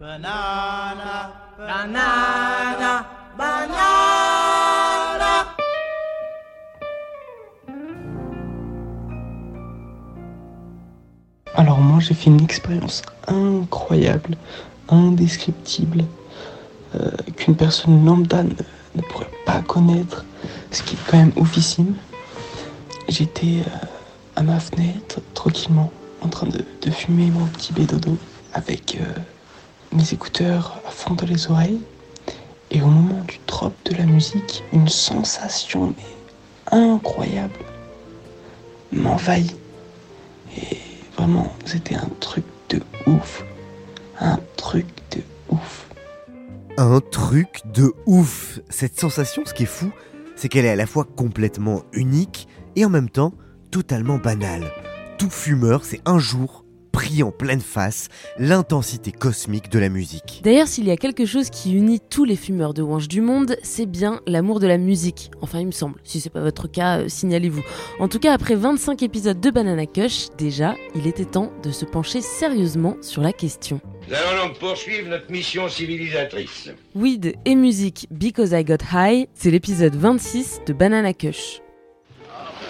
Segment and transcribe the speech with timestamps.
[0.00, 3.04] Banana, banana,
[3.36, 3.96] banana.
[11.56, 14.36] Alors moi j'ai fait une expérience incroyable,
[14.88, 16.04] indescriptible,
[16.94, 18.50] euh, qu'une personne lambda ne,
[18.94, 20.24] ne pourrait pas connaître,
[20.70, 21.96] ce qui est quand même oufissime.
[23.08, 23.86] J'étais euh,
[24.36, 25.90] à ma fenêtre, tranquillement,
[26.20, 28.16] en train de, de fumer mon petit bédodo,
[28.54, 29.04] avec euh,
[29.92, 31.80] mes écouteurs à fond dans les oreilles.
[32.70, 35.94] Et au moment du drop de la musique, une sensation
[36.70, 37.64] incroyable
[38.92, 39.56] m'envahit.
[40.56, 40.78] Et
[41.16, 43.44] vraiment, c'était un truc de ouf.
[44.20, 45.86] Un truc de ouf.
[46.76, 48.60] Un truc de ouf.
[48.68, 49.90] Cette sensation, ce qui est fou,
[50.36, 53.32] c'est qu'elle est à la fois complètement unique et en même temps
[53.70, 54.64] totalement banale.
[55.18, 56.64] Tout fumeur, c'est un jour
[56.98, 58.08] pris en pleine face
[58.40, 60.40] l'intensité cosmique de la musique.
[60.42, 63.56] D'ailleurs, s'il y a quelque chose qui unit tous les fumeurs de Wange du monde,
[63.62, 65.30] c'est bien l'amour de la musique.
[65.40, 66.00] Enfin, il me semble.
[66.02, 67.62] Si c'est pas votre cas, euh, signalez-vous.
[68.00, 71.84] En tout cas, après 25 épisodes de Banana Kush, déjà, il était temps de se
[71.84, 73.80] pencher sérieusement sur la question.
[74.08, 76.70] Nous allons donc poursuivre notre mission civilisatrice.
[76.96, 81.60] Weed et musique Because I Got High, c'est l'épisode 26 de Banana Kush.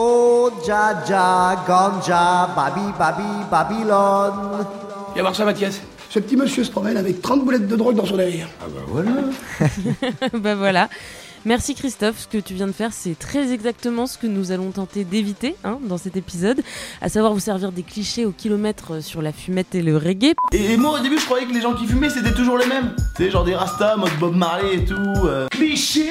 [0.00, 4.64] Oh, Jaja, Ganja, Babi, Babi, Babylone.
[5.12, 5.80] Viens voir ça, Mathias.
[6.08, 8.48] Ce petit monsieur se promène avec 30 boulettes de drogue dans son derrière.
[8.60, 9.10] Ah bah voilà.
[10.34, 10.88] bah voilà.
[11.44, 14.70] Merci Christophe, ce que tu viens de faire, c'est très exactement ce que nous allons
[14.70, 16.62] tenter d'éviter hein, dans cet épisode,
[17.00, 20.34] à savoir vous servir des clichés au kilomètre sur la fumette et le reggae.
[20.52, 22.94] Et moi au début je croyais que les gens qui fumaient c'était toujours les mêmes.
[23.16, 24.94] Tu sais, genre des rastas, mode Bob Marley et tout.
[25.24, 25.48] Euh...
[25.50, 26.10] Cliché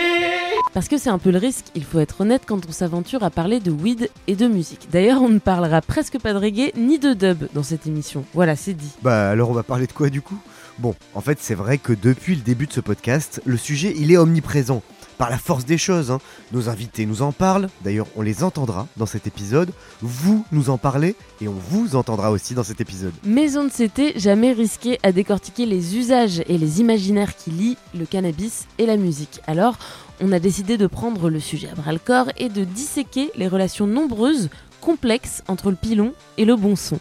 [0.77, 3.31] Parce que c'est un peu le risque, il faut être honnête quand on s'aventure à
[3.31, 4.89] parler de weed et de musique.
[4.91, 8.25] D'ailleurs, on ne parlera presque pas de reggae ni de dub dans cette émission.
[8.35, 8.91] Voilà, c'est dit.
[9.01, 10.37] Bah alors on va parler de quoi du coup?
[10.77, 14.11] Bon, en fait c'est vrai que depuis le début de ce podcast, le sujet il
[14.11, 14.83] est omniprésent
[15.17, 16.11] par la force des choses.
[16.11, 16.19] Hein.
[16.51, 19.71] Nos invités nous en parlent, d'ailleurs on les entendra dans cet épisode,
[20.03, 23.13] vous nous en parlez et on vous entendra aussi dans cet épisode.
[23.23, 27.77] Mais on ne s'était jamais risqué à décortiquer les usages et les imaginaires qui lient
[27.97, 29.41] le cannabis et la musique.
[29.47, 29.79] Alors
[30.21, 33.47] on a décidé de prendre le sujet à bras le corps et de disséquer les
[33.47, 34.49] relations nombreuses,
[34.81, 36.99] complexes entre le pilon et le bon son.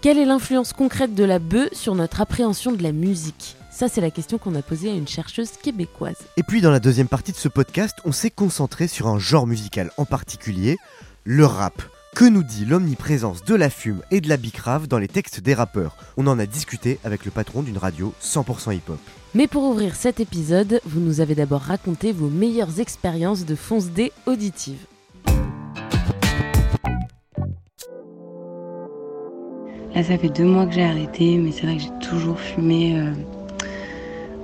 [0.00, 3.56] Quelle est l'influence concrète de la bœuf sur notre appréhension de la musique?
[3.70, 6.16] Ça, c'est la question qu'on a posée à une chercheuse québécoise.
[6.36, 9.46] Et puis, dans la deuxième partie de ce podcast, on s'est concentré sur un genre
[9.46, 10.78] musical en particulier,
[11.24, 11.82] le rap.
[12.14, 15.54] Que nous dit l'omniprésence de la fume et de la bicrave dans les textes des
[15.54, 15.96] rappeurs?
[16.16, 18.98] On en a discuté avec le patron d'une radio 100% hip-hop.
[19.34, 23.90] Mais pour ouvrir cet épisode, vous nous avez d'abord raconté vos meilleures expériences de fonce
[23.90, 24.86] D auditive.
[29.94, 32.98] Là, ça fait deux mois que j'ai arrêté, mais c'est vrai que j'ai toujours fumé
[32.98, 33.12] euh,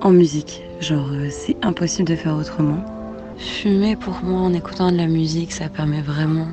[0.03, 0.63] en musique.
[0.81, 2.85] Genre, euh, c'est impossible de faire autrement.
[3.39, 6.49] Fumer pour moi en écoutant de la musique, ça permet vraiment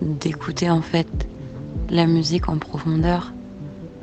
[0.00, 1.08] d'écouter en fait
[1.90, 3.32] la musique en profondeur,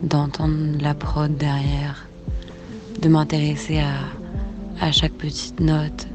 [0.02, 2.08] d'entendre la prod derrière,
[3.02, 6.08] de m'intéresser à, à chaque petite note,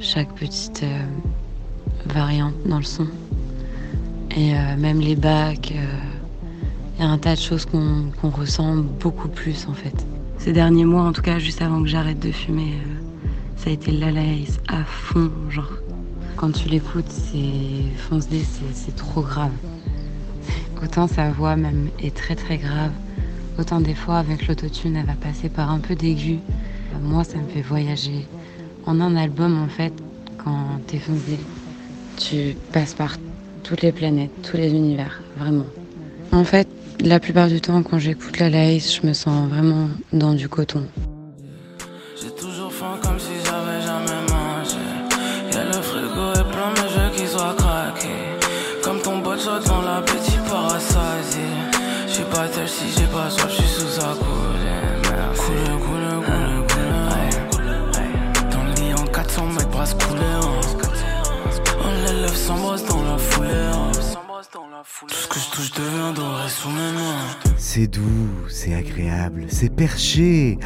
[0.00, 1.02] chaque petite euh,
[2.06, 3.06] variante dans le son.
[4.36, 8.76] Et euh, même les bacs, il y a un tas de choses qu'on qu'on ressent
[8.76, 10.06] beaucoup plus en fait.
[10.38, 12.94] Ces derniers mois, en tout cas, juste avant que j'arrête de fumer, euh,
[13.56, 15.72] ça a été l'alaïs à fond, genre.
[16.36, 19.52] Quand tu l'écoutes, c'est fonce D, c'est trop grave.
[20.82, 22.92] Autant sa voix même est très très grave,
[23.58, 26.38] autant des fois avec l'autotune, elle va passer par un peu d'aigu.
[27.02, 28.26] Moi, ça me fait voyager.
[28.86, 29.92] En un album, en fait,
[30.38, 31.38] quand t'es fonce D,
[32.16, 33.16] tu passes par
[33.62, 35.66] toutes les planètes, tous les univers, vraiment.
[36.32, 36.68] En fait,
[37.00, 40.86] la plupart du temps, quand j'écoute la laïs, je me sens vraiment dans du coton.
[52.66, 55.00] Si j'ai pas soif, j'suis sous sa coulée.
[55.10, 55.52] Merci.
[55.84, 58.50] Coulée, coulée, coulée, coulée.
[58.50, 60.20] Dans le lit en 400 mètres, brasse coulée.
[61.82, 63.48] On l'élève sans brosse dans la foulée.
[65.08, 67.54] Tout ce que je touche devient doré sous mes mains.
[67.56, 70.58] C'est doux, c'est agréable, c'est perché.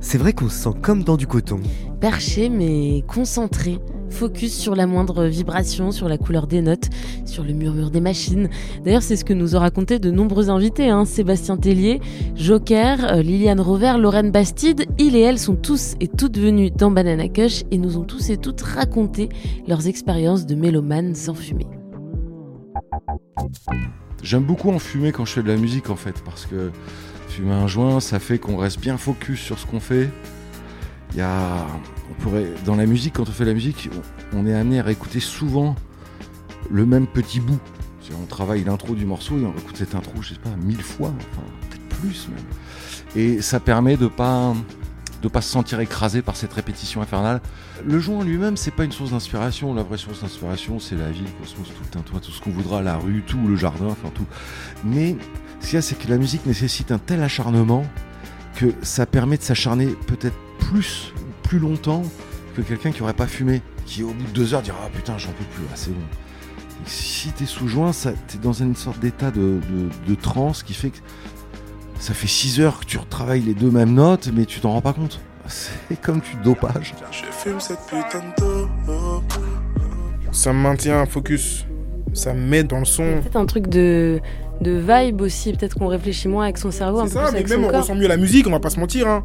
[0.00, 1.60] C'est vrai qu'on se sent comme dans du coton.
[2.00, 3.78] Perché mais concentré.
[4.12, 6.90] Focus sur la moindre vibration, sur la couleur des notes,
[7.24, 8.48] sur le murmure des machines.
[8.84, 10.90] D'ailleurs, c'est ce que nous ont raconté de nombreux invités.
[10.90, 11.04] Hein.
[11.04, 12.00] Sébastien Tellier,
[12.36, 14.86] Joker, euh, Liliane Rover, Lorraine Bastide.
[14.98, 18.30] Ils et elles sont tous et toutes venus dans Banana Cush et nous ont tous
[18.30, 19.28] et toutes raconté
[19.66, 21.66] leurs expériences de mélomanes enfumés.
[24.22, 26.70] J'aime beaucoup en fumer quand je fais de la musique en fait, parce que
[27.28, 30.10] fumer un joint, ça fait qu'on reste bien focus sur ce qu'on fait.
[31.14, 31.66] Il y a,
[32.10, 33.90] on pourrait, dans la musique, quand on fait la musique,
[34.32, 35.76] on est amené à réécouter souvent
[36.70, 37.60] le même petit bout.
[38.20, 41.14] On travaille l'intro du morceau et on écoute cette intro, je sais pas, mille fois,
[41.16, 42.44] enfin, peut-être plus même.
[43.16, 44.54] Et ça permet de pas
[45.22, 47.40] de pas se sentir écrasé par cette répétition infernale.
[47.86, 49.72] Le joint lui-même, c'est pas une source d'inspiration.
[49.72, 52.96] La vraie source d'inspiration, c'est la vie, le cosmos, tout tout ce qu'on voudra, la
[52.96, 54.26] rue, tout, le jardin, enfin tout.
[54.84, 55.16] Mais
[55.60, 57.84] ce qu'il y a, c'est que la musique nécessite un tel acharnement
[58.56, 61.12] que ça permet de s'acharner peut-être plus,
[61.42, 62.02] plus longtemps
[62.56, 65.18] que quelqu'un qui aurait pas fumé, qui au bout de deux heures dira ah putain
[65.18, 66.00] j'en peux plus, ah, c'est bon.
[66.84, 70.74] Et si t'es sous joint, t'es dans une sorte d'état de, de, de transe qui
[70.74, 70.98] fait que
[72.02, 74.80] ça fait 6 heures que tu retravailles les deux mêmes notes, mais tu t'en rends
[74.80, 75.20] pas compte.
[75.46, 76.94] C'est comme du dopage.
[77.12, 78.66] Je fume cette putain de
[80.32, 81.64] Ça me maintient un focus.
[82.12, 83.20] Ça me met dans le son.
[83.20, 84.20] peut-être un truc de,
[84.62, 85.52] de vibe aussi.
[85.52, 87.02] Peut-être qu'on réfléchit moins avec son cerveau.
[87.06, 89.08] C'est ça, mais même on ressent mieux la musique, on va pas se mentir.
[89.08, 89.24] Hein.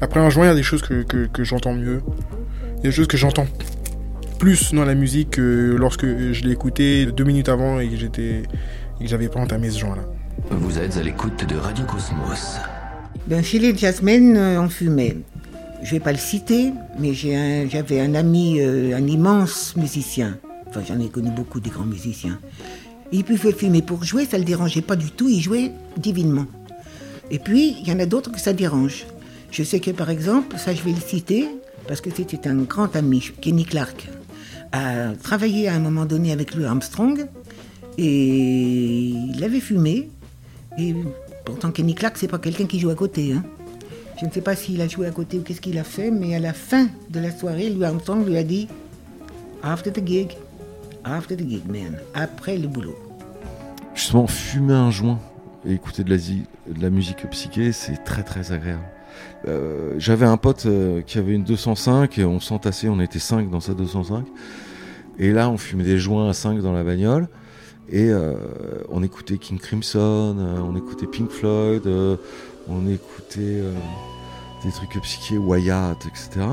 [0.00, 2.02] Après un joint, il y a des choses que, que, que j'entends mieux.
[2.78, 3.46] Il y a des choses que j'entends
[4.38, 8.42] plus dans la musique que lorsque je l'ai écouté deux minutes avant et que j'étais
[9.00, 10.02] et que j'avais pas entamé ce joint-là.
[10.50, 12.56] Vous êtes à l'écoute de Radio Cosmos.
[13.26, 15.16] Ben, chez les jazzmen, on fumait.
[15.82, 20.38] Je vais pas le citer, mais j'avais un, ami, euh, un immense musicien.
[20.68, 22.38] Enfin, j'en ai connu beaucoup des grands musiciens.
[23.12, 26.46] Il pouvait fumer pour jouer, ça le dérangeait pas du tout, il jouait divinement.
[27.30, 29.06] Et puis, il y en a d'autres que ça dérange.
[29.50, 31.48] Je sais que, par exemple, ça je vais le citer,
[31.88, 34.08] parce que c'était un grand ami, Kenny Clark,
[34.72, 37.26] a travaillé à un moment donné avec Louis Armstrong,
[37.98, 40.08] et il avait fumé,
[40.78, 40.94] et
[41.44, 43.32] pourtant, Kenny Clark, c'est pas quelqu'un qui joue à côté.
[43.32, 43.42] Hein.
[44.20, 46.34] Je ne sais pas s'il a joué à côté ou qu'est-ce qu'il a fait, mais
[46.34, 48.68] à la fin de la soirée, Louis Armstrong lui a dit
[49.62, 50.36] After the gig,
[51.04, 51.98] after the gig, man.
[52.14, 52.96] Après le boulot.
[53.94, 55.18] Justement, fumer un joint
[55.66, 56.16] et écouter de
[56.80, 58.84] la, musique psyché, c'est très très agréable.
[59.46, 63.50] Euh, J'avais un pote euh, qui avait une 205 et on s'entassait, on était 5
[63.50, 64.24] dans sa 205.
[65.18, 67.28] Et là, on fumait des joints à 5 dans la bagnole.
[67.90, 68.34] Et euh,
[68.88, 71.82] on écoutait King Crimson, on écoutait Pink Floyd,
[72.68, 73.62] on écoutait
[74.64, 76.46] des trucs psyché, Wyatt, etc.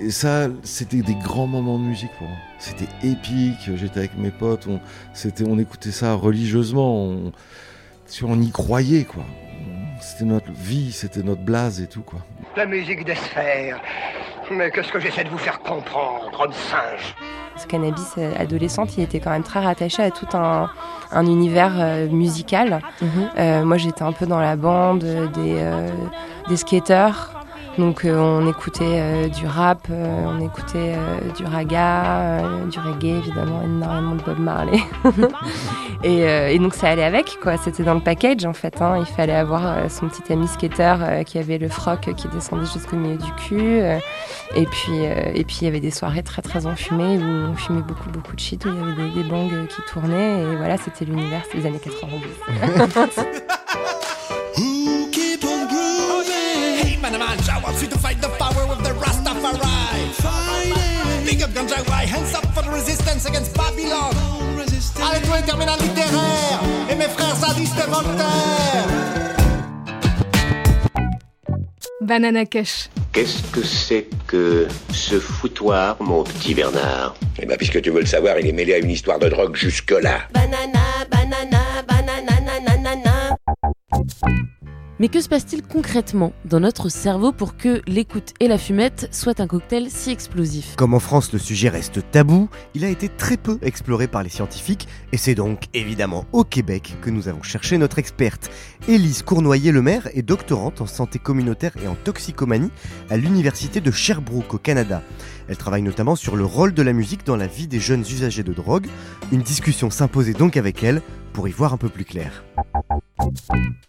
[0.00, 2.36] Et ça, c'était des grands moments de musique pour moi.
[2.64, 3.70] C'était épique.
[3.76, 4.80] J'étais avec mes potes, on,
[5.12, 6.94] c'était, on écoutait ça religieusement.
[6.96, 7.32] On,
[8.22, 9.22] on y croyait, quoi.
[10.00, 12.20] C'était notre vie, c'était notre blase et tout, quoi.
[12.56, 13.80] La musique des sphères.
[14.50, 17.14] Mais qu'est-ce que j'essaie de vous faire comprendre, homme singe?
[17.56, 20.70] Ce cannabis euh, adolescente, il était quand même très rattaché à tout un,
[21.12, 22.80] un univers euh, musical.
[23.02, 23.08] Mhm.
[23.38, 25.88] euh, moi, j'étais un peu dans la bande des, euh,
[26.48, 27.33] des skateurs.
[27.78, 30.94] Donc on écoutait du rap, on écoutait
[31.36, 34.78] du raga, du reggae évidemment, énormément de Bob Marley.
[36.04, 36.20] et,
[36.54, 38.80] et, donc ça allait avec quoi, c'était dans le package en fait.
[38.80, 38.98] Hein.
[39.00, 43.16] Il fallait avoir son petit ami skater qui avait le froc qui descendait jusqu'au milieu
[43.16, 43.80] du cul.
[44.54, 47.82] et puis et puis il y avait des soirées très très enfumées où on fumait
[47.82, 50.76] beaucoup beaucoup de shit, où il y avait des, des bangs qui tournaient et voilà
[50.76, 52.22] c'était l'univers des années 90.
[61.34, 64.14] Big up Ganja hands up for the resistance against Babylon.
[65.02, 68.86] Allez, toi, terminal littéraire, et mes frères sadistes et volontaires.
[72.00, 72.88] Banana Cush.
[73.12, 77.16] Qu'est-ce que c'est que ce foutoir, mon petit Bernard?
[77.40, 79.56] Eh ben, puisque tu veux le savoir, il est mêlé à une histoire de drogue
[79.56, 80.28] jusque-là.
[80.32, 83.36] Banana, banana, banana, nanana.
[85.00, 89.40] Mais que se passe-t-il concrètement dans notre cerveau pour que l'écoute et la fumette soient
[89.40, 90.76] un cocktail si explosif?
[90.76, 94.28] Comme en France le sujet reste tabou, il a été très peu exploré par les
[94.28, 98.52] scientifiques et c'est donc évidemment au Québec que nous avons cherché notre experte.
[98.86, 102.70] Élise Cournoyer-Lemaire est doctorante en santé communautaire et en toxicomanie
[103.10, 105.02] à l'université de Sherbrooke au Canada.
[105.48, 108.44] Elle travaille notamment sur le rôle de la musique dans la vie des jeunes usagers
[108.44, 108.86] de drogue.
[109.32, 112.44] Une discussion s'imposait donc avec elle pour y voir un peu plus clair.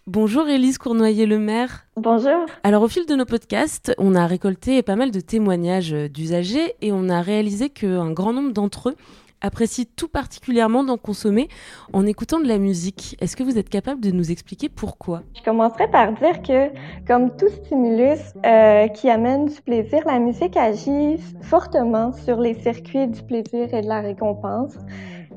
[0.06, 1.86] Bonjour Élise Cournoyer-Lemaire.
[1.96, 2.46] Bonjour.
[2.62, 6.92] Alors au fil de nos podcasts, on a récolté pas mal de témoignages d'usagers et
[6.92, 8.96] on a réalisé qu'un grand nombre d'entre eux
[9.40, 11.48] apprécient tout particulièrement d'en consommer
[11.92, 13.16] en écoutant de la musique.
[13.20, 15.22] Est-ce que vous êtes capable de nous expliquer pourquoi?
[15.34, 16.70] Je commencerai par dire que,
[17.06, 23.06] comme tout stimulus euh, qui amène du plaisir, la musique agit fortement sur les circuits
[23.08, 24.74] du plaisir et de la récompense.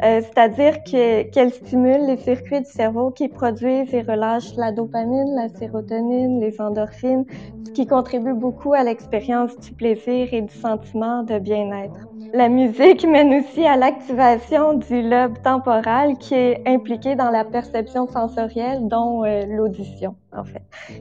[0.01, 5.49] Euh, c'est-à-dire qu'elle stimule les circuits du cerveau qui produisent et relâchent la dopamine, la
[5.49, 7.25] sérotonine, les endorphines,
[7.65, 12.07] ce qui contribue beaucoup à l'expérience du plaisir et du sentiment de bien-être.
[12.33, 18.07] La musique mène aussi à l'activation du lobe temporal qui est impliqué dans la perception
[18.07, 20.15] sensorielle, dont euh, l'audition,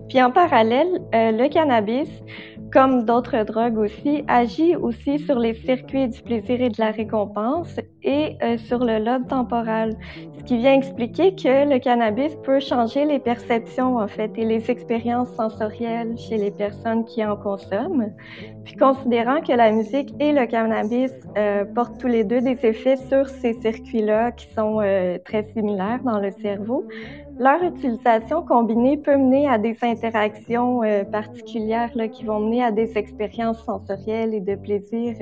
[0.09, 2.09] Puis en parallèle, euh, le cannabis,
[2.73, 7.81] comme d'autres drogues aussi, agit aussi sur les circuits du plaisir et de la récompense
[8.03, 9.97] et euh, sur le lobe temporal,
[10.39, 14.71] ce qui vient expliquer que le cannabis peut changer les perceptions, en fait, et les
[14.71, 18.13] expériences sensorielles chez les personnes qui en consomment.
[18.69, 22.99] Puis considérant que la musique et le cannabis euh, portent tous les deux des effets
[23.09, 26.87] sur ces circuits-là qui sont euh, très similaires dans le cerveau,
[27.39, 32.99] leur utilisation combinée peut mener à des interactions euh, particulières qui vont mener à des
[32.99, 35.15] expériences sensorielles et de plaisir.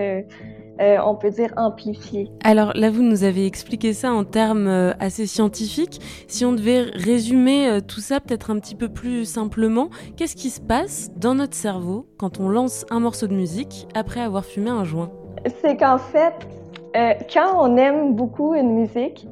[0.80, 2.30] Euh, on peut dire amplifiées.
[2.44, 6.00] Alors là, vous nous avez expliqué ça en termes euh, assez scientifiques.
[6.28, 10.50] Si on devait résumer euh, tout ça peut-être un petit peu plus simplement, qu'est-ce qui
[10.50, 14.68] se passe dans notre cerveau quand on lance un morceau de musique après avoir fumé
[14.68, 15.10] un joint?
[15.62, 16.34] C'est qu'en fait,
[17.32, 19.26] quand on aime beaucoup une musique,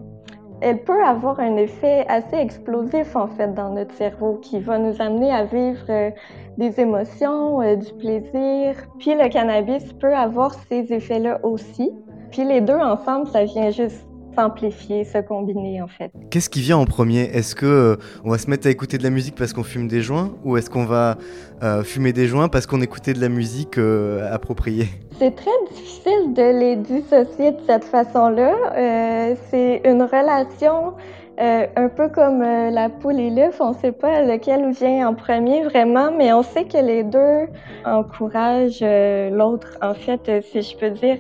[0.60, 5.00] elle peut avoir un effet assez explosif en fait dans notre cerveau qui va nous
[5.00, 6.10] amener à vivre euh,
[6.58, 8.74] des émotions, euh, du plaisir.
[8.98, 11.90] Puis le cannabis peut avoir ces effets-là aussi.
[12.30, 16.10] Puis les deux ensemble, ça vient juste s'amplifier, se combiner en fait.
[16.30, 17.22] Qu'est-ce qui vient en premier?
[17.32, 19.88] Est-ce que euh, on va se mettre à écouter de la musique parce qu'on fume
[19.88, 21.16] des joints ou est-ce qu'on va
[21.62, 24.88] euh, fumer des joints parce qu'on écoutait de la musique euh, appropriée?
[25.18, 29.34] C'est très difficile de les dissocier de cette façon-là.
[29.50, 30.94] c'est une relation
[31.38, 35.62] un peu comme la poule et l'œuf, on ne sait pas lequel vient en premier
[35.62, 37.46] vraiment, mais on sait que les deux
[37.84, 38.84] encouragent
[39.32, 39.76] l'autre.
[39.82, 41.18] En fait, si je peux dire,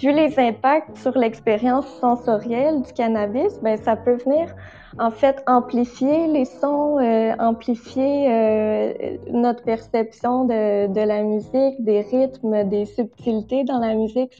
[0.00, 4.54] vu les impacts sur l'expérience sensorielle du cannabis, ben ça peut venir
[4.98, 12.64] en fait amplifier les sons, euh, amplifier euh, notre perception de, la musique, des rythmes,
[12.64, 14.36] des subtilités dans la musique.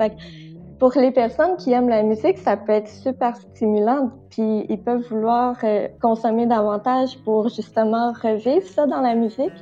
[0.78, 5.04] Pour les personnes qui aiment la musique, ça peut être super stimulant, puis ils peuvent
[5.11, 9.54] vouloir euh, consommer davantage pour justement revivre ça dans la musique.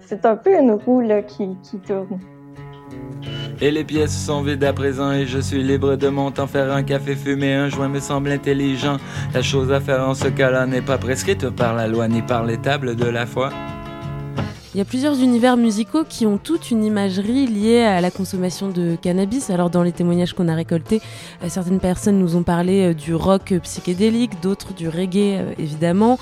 [0.00, 2.20] C'est un peu une roue là, qui, qui tourne.
[3.60, 6.72] Et les pièces sont vides à présent et je suis libre de mon temps faire
[6.72, 8.96] un café fumer un joint me semble intelligent.
[9.34, 12.44] La chose à faire en ce cas-là n'est pas prescrite par la loi ni par
[12.44, 13.50] les tables de la foi.
[14.72, 18.68] Il y a plusieurs univers musicaux qui ont toute une imagerie liée à la consommation
[18.68, 19.50] de cannabis.
[19.50, 21.00] Alors dans les témoignages qu'on a récoltés,
[21.42, 26.20] euh, certaines personnes nous ont parlé euh, du rock psychédélique, d'autres du reggae euh, évidemment,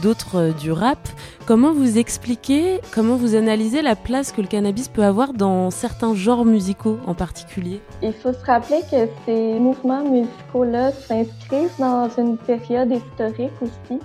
[0.00, 1.08] d'autres du rap.
[1.44, 6.14] Comment vous expliquez, comment vous analysez la place que le cannabis peut avoir dans certains
[6.14, 7.80] genres musicaux en particulier?
[8.00, 13.98] Il faut se rappeler que ces mouvements musicaux-là s'inscrivent dans une période historique aussi.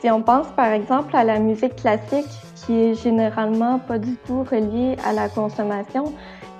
[0.00, 2.24] si on pense par exemple à la musique classique,
[2.60, 6.12] qui est généralement pas du tout relié à la consommation.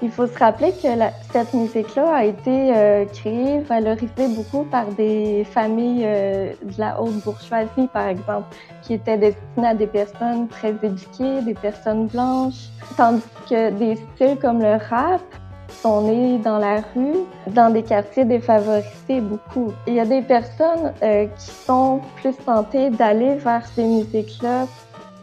[0.02, 0.88] Il faut se rappeler que
[1.30, 7.23] cette musique-là a été euh, créée, valorisée beaucoup par des familles euh, de la haute
[7.23, 8.47] bourgeoisie, par exemple,
[8.83, 14.38] qui étaient destinées à des personnes très éduquées, des personnes blanches, tandis que des styles
[14.40, 15.21] comme le rap
[15.83, 19.73] sont nés dans la rue, dans des quartiers défavorisés beaucoup.
[19.87, 24.66] Il y a des personnes euh, qui sont plus tentées d'aller vers ces musiques-là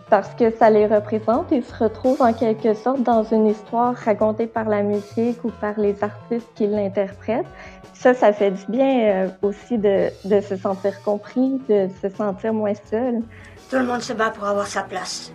[0.10, 4.48] parce que ça les représente et se retrouvent en quelque sorte dans une histoire racontée
[4.48, 7.46] par la musique ou par les artistes qui l'interprètent.
[7.94, 12.54] Ça, ça fait du bien euh, aussi de, de, se sentir compris, de se sentir
[12.54, 13.22] moins seul.
[13.70, 15.34] Tout le monde se bat pour avoir sa place.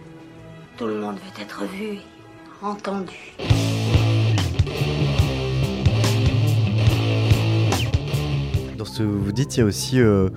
[0.78, 1.98] Tout le monde veut être vu,
[2.62, 3.36] entendu.
[8.78, 10.30] Dans ce que vous dites, il y a aussi, euh,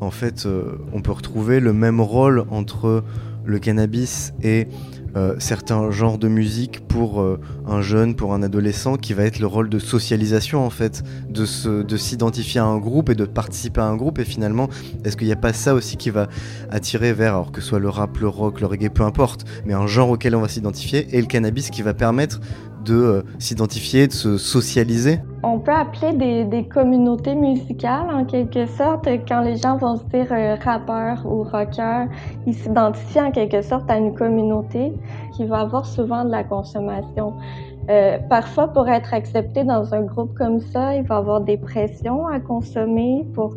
[0.00, 3.04] en fait, euh, on peut retrouver le même rôle entre
[3.44, 4.68] le cannabis et
[5.14, 9.40] euh, certains genres de musique pour euh, un jeune, pour un adolescent, qui va être
[9.40, 13.82] le rôle de socialisation en fait, de, de s'identifier à un groupe et de participer
[13.82, 14.18] à un groupe.
[14.18, 14.68] Et finalement,
[15.04, 16.28] est-ce qu'il n'y a pas ça aussi qui va
[16.70, 19.74] attirer vers, alors que ce soit le rap, le rock, le reggae, peu importe, mais
[19.74, 22.40] un genre auquel on va s'identifier, et le cannabis qui va permettre
[22.84, 29.08] de euh, s'identifier, de se socialiser On peut appeler des, communautés musicales en quelque sorte.
[29.28, 32.06] Quand les gens vont se dire euh, rappeur ou rocker,
[32.46, 34.92] ils s'identifient en quelque sorte à une communauté
[35.36, 37.34] qui va avoir souvent de la consommation.
[37.90, 42.26] Euh, parfois, pour être accepté dans un groupe comme ça, il va avoir des pressions
[42.26, 43.54] à consommer pour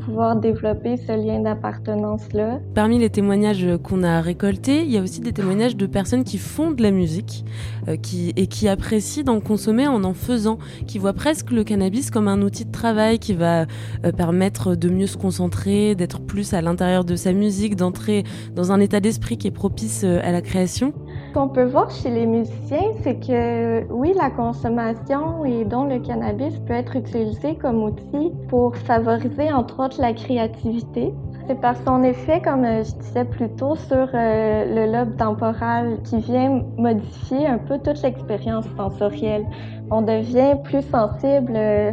[0.00, 2.60] pouvoir développer ce lien d'appartenance-là.
[2.74, 6.38] Parmi les témoignages qu'on a récoltés, il y a aussi des témoignages de personnes qui
[6.38, 7.44] font de la musique
[7.88, 12.10] euh, qui, et qui apprécient d'en consommer en en faisant, qui voient presque le cannabis
[12.10, 13.66] comme un outil de travail qui va
[14.04, 18.24] euh, permettre de mieux se concentrer, d'être plus à l'intérieur de sa musique, d'entrer
[18.54, 20.92] dans un état d'esprit qui est propice euh, à la création.
[21.36, 25.98] Ce qu'on peut voir chez les musiciens, c'est que oui, la consommation et dont le
[25.98, 31.12] cannabis peut être utilisé comme outil pour favoriser entre autres la créativité.
[31.46, 36.16] C'est par son effet, comme je disais plus tôt, sur euh, le lobe temporal qui
[36.20, 39.44] vient modifier un peu toute l'expérience sensorielle.
[39.90, 41.92] On devient plus sensible euh,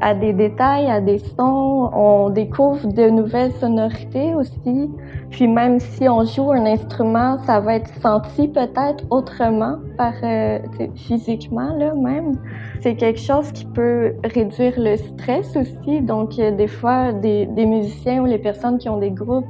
[0.00, 4.90] à des détails, à des sons, on découvre de nouvelles sonorités aussi.
[5.30, 10.58] Puis même si on joue un instrument, ça va être senti peut-être autrement par euh,
[10.94, 12.32] physiquement là même.
[12.80, 16.00] C'est quelque chose qui peut réduire le stress aussi.
[16.02, 19.46] Donc des fois, des musiciens ou les personnes qui ont des groupes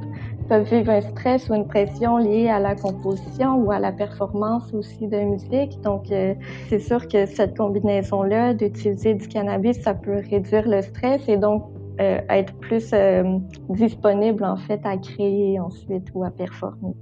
[0.47, 4.73] peuvent vivre un stress ou une pression liée à la composition ou à la performance
[4.73, 5.79] aussi de musique.
[5.81, 6.33] Donc, euh,
[6.69, 11.63] c'est sûr que cette combinaison-là d'utiliser du cannabis, ça peut réduire le stress et donc
[11.99, 13.23] euh, être plus euh,
[13.69, 16.93] disponible en fait à créer ensuite ou à performer.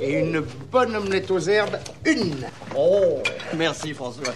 [0.00, 2.34] Et une bonne omelette aux herbes, une
[2.76, 3.18] Oh,
[3.56, 4.32] merci François.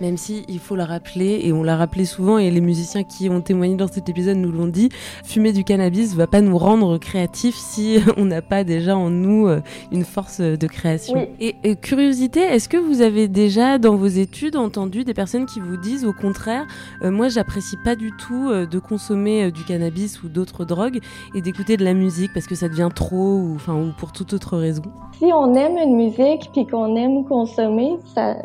[0.00, 3.28] Même si, il faut le rappeler, et on l'a rappelé souvent, et les musiciens qui
[3.30, 4.90] ont témoigné dans cet épisode nous l'ont dit,
[5.24, 9.48] fumer du cannabis va pas nous rendre créatifs si on n'a pas déjà en nous
[9.48, 11.14] euh, une force de création.
[11.14, 11.28] Oui.
[11.40, 15.60] Et, et, curiosité, est-ce que vous avez déjà dans vos études entendu des personnes qui
[15.60, 16.66] vous disent au contraire,
[17.02, 21.00] euh, moi j'apprécie pas du tout euh, de consommer euh, du cannabis ou d'autres drogues
[21.34, 24.32] et d'écouter de la musique parce que ça devient trop ou, enfin, ou pour toute
[24.32, 24.82] autre raison?
[25.18, 28.36] Si on aime une musique puis qu'on aime consommer, ça,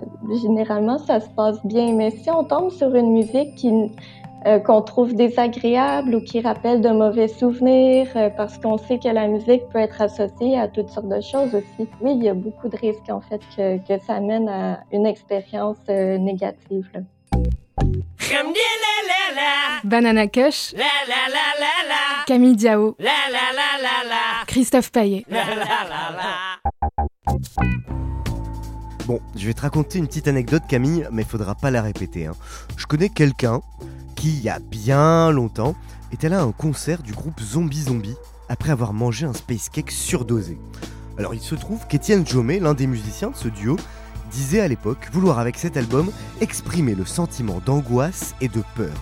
[0.42, 1.94] généralement, ça se passe bien.
[1.94, 3.72] Mais si on tombe sur une musique qui,
[4.46, 9.08] euh, qu'on trouve désagréable ou qui rappelle de mauvais souvenirs, euh, parce qu'on sait que
[9.08, 11.90] la musique peut être associée à toutes sortes de choses aussi.
[12.02, 15.78] Oui, il y a beaucoup de risques, en fait, que, ça mène à une expérience
[15.90, 16.90] euh, négative.
[19.84, 20.74] Banana Kush,
[22.26, 22.98] Camille Diao,
[24.48, 25.26] Christophe Paillet.
[29.06, 32.26] Bon, je vais te raconter une petite anecdote Camille, mais il faudra pas la répéter.
[32.26, 32.36] Hein.
[32.76, 33.62] Je connais quelqu'un
[34.16, 35.76] qui, il y a bien longtemps,
[36.12, 38.16] était là à un concert du groupe Zombie Zombie
[38.50, 40.58] après avoir mangé un space cake surdosé.
[41.18, 43.78] Alors il se trouve qu'Étienne Jomet, l'un des musiciens de ce duo,
[44.32, 46.12] disait à l'époque vouloir avec cet album
[46.42, 48.94] exprimer le sentiment d'angoisse et de peur.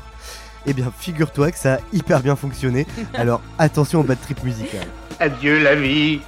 [0.65, 4.87] Eh bien, figure-toi que ça a hyper bien fonctionné, alors attention au bad trip musical.
[5.19, 6.21] Adieu la vie,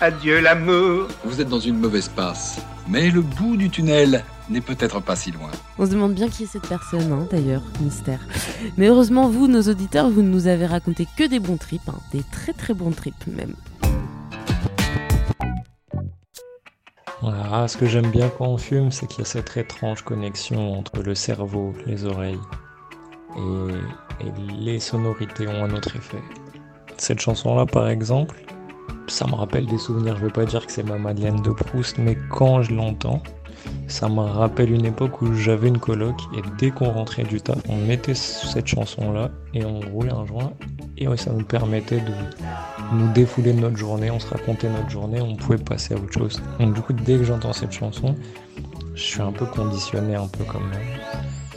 [0.00, 1.08] adieu l'amour.
[1.24, 5.30] Vous êtes dans une mauvaise passe, mais le bout du tunnel n'est peut-être pas si
[5.30, 5.50] loin.
[5.78, 8.20] On se demande bien qui est cette personne, hein, d'ailleurs, mystère.
[8.76, 11.98] Mais heureusement, vous, nos auditeurs, vous ne nous avez raconté que des bons trips, hein,
[12.12, 13.54] des très très bons trips même.
[17.22, 21.02] Ce que j'aime bien quand on fume, c'est qu'il y a cette étrange connexion entre
[21.02, 22.38] le cerveau, les oreilles
[23.36, 26.22] et, et, les sonorités ont un autre effet.
[26.96, 28.36] Cette chanson-là, par exemple,
[29.08, 30.16] ça me rappelle des souvenirs.
[30.16, 33.22] Je veux pas dire que c'est ma Madeleine de Proust, mais quand je l'entends,
[33.88, 37.58] ça me rappelle une époque où j'avais une coloc et dès qu'on rentrait du taf,
[37.68, 40.52] on mettait cette chanson-là et on roulait un joint
[40.98, 42.12] et ça nous permettait de
[42.92, 46.12] nous défouler de notre journée, on se racontait notre journée, on pouvait passer à autre
[46.12, 46.42] chose.
[46.60, 48.14] Donc du coup, dès que j'entends cette chanson,
[48.94, 50.70] je suis un peu conditionné, un peu comme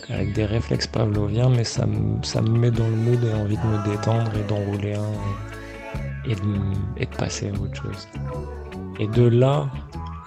[0.09, 3.89] avec des réflexes pavloviens, mais ça me, met dans le mood et envie de me
[3.89, 6.29] détendre et d'enrouler un
[6.97, 8.07] et de passer à autre chose.
[8.99, 9.67] Et de là,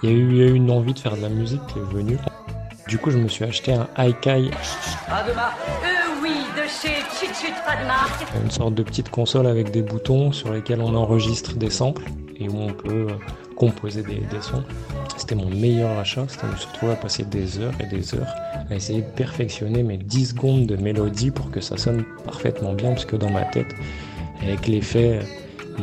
[0.03, 1.65] il y, a eu, il y a eu une envie de faire de la musique
[1.67, 2.17] qui est venue.
[2.87, 4.51] Du coup, je me suis acheté un Haikai.
[5.07, 8.25] Pas de marque Euh, oui, de chez Chut Chut, pas de marque.
[8.43, 12.03] Une sorte de petite console avec des boutons sur lesquels on enregistre des samples
[12.37, 13.07] et où on peut
[13.55, 14.63] composer des, des sons.
[15.17, 18.27] C'était mon meilleur achat, c'était de me retrouver à passer des heures et des heures
[18.69, 22.89] à essayer de perfectionner mes 10 secondes de mélodie pour que ça sonne parfaitement bien,
[22.89, 23.73] parce que dans ma tête,
[24.41, 25.19] avec l'effet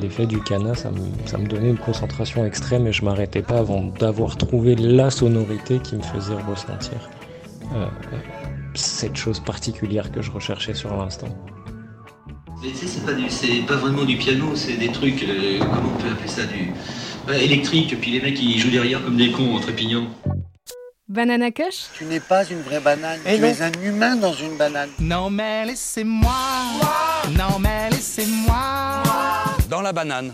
[0.00, 3.58] l'effet du cana, ça me, ça me donnait une concentration extrême et je m'arrêtais pas
[3.58, 7.10] avant d'avoir trouvé la sonorité qui me faisait ressentir
[7.74, 7.86] euh,
[8.74, 11.28] cette chose particulière que je recherchais sur l'instant.
[12.62, 15.58] Mais tu sais, c'est pas, du- c'est pas vraiment du piano, c'est des trucs, euh,
[15.58, 16.72] comment on peut appeler ça, du
[17.28, 20.06] ouais, électrique, puis les mecs ils jouent derrière comme des cons en trépignant.
[21.08, 21.88] Banana Kush?
[21.98, 24.88] Tu n'es pas une vraie banane, tu es un humain dans une banane.
[25.00, 26.32] Non mais laissez-moi,
[27.36, 29.01] non mais laissez-moi.
[29.82, 30.32] Dans la banane.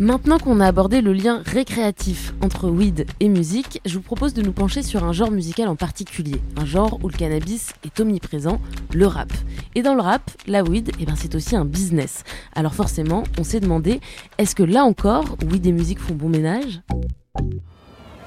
[0.00, 4.42] Maintenant qu'on a abordé le lien récréatif entre weed et musique, je vous propose de
[4.42, 8.60] nous pencher sur un genre musical en particulier, un genre où le cannabis est omniprésent,
[8.92, 9.32] le rap.
[9.76, 12.24] Et dans le rap, la weed, eh ben, c'est aussi un business.
[12.52, 14.00] Alors forcément, on s'est demandé,
[14.36, 16.80] est-ce que là encore, weed et musique font bon ménage?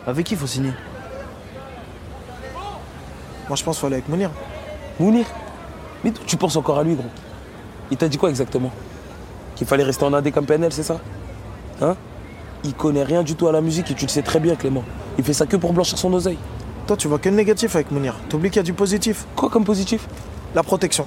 [0.08, 0.72] Avec qui faut signer?
[3.50, 4.32] Moi je pense qu'il faut aller avec Mounir.
[5.02, 5.26] Mounir?
[6.02, 7.12] Mais tu penses encore à lui, gros?
[7.92, 8.72] Il t'a dit quoi exactement?
[9.63, 10.99] Qu'il fallait rester en indé comme PNL, c'est ça
[11.82, 11.95] Hein
[12.65, 14.84] Il connaît rien du tout à la musique et tu le sais très bien, Clément.
[15.17, 16.38] Il fait ça que pour blanchir son oseille.
[16.86, 18.13] Toi, tu vois que le négatif avec Mounir.
[18.28, 19.26] T'oublies qu'il y a du positif.
[19.38, 20.06] Quoi comme positif
[20.54, 21.06] La protection.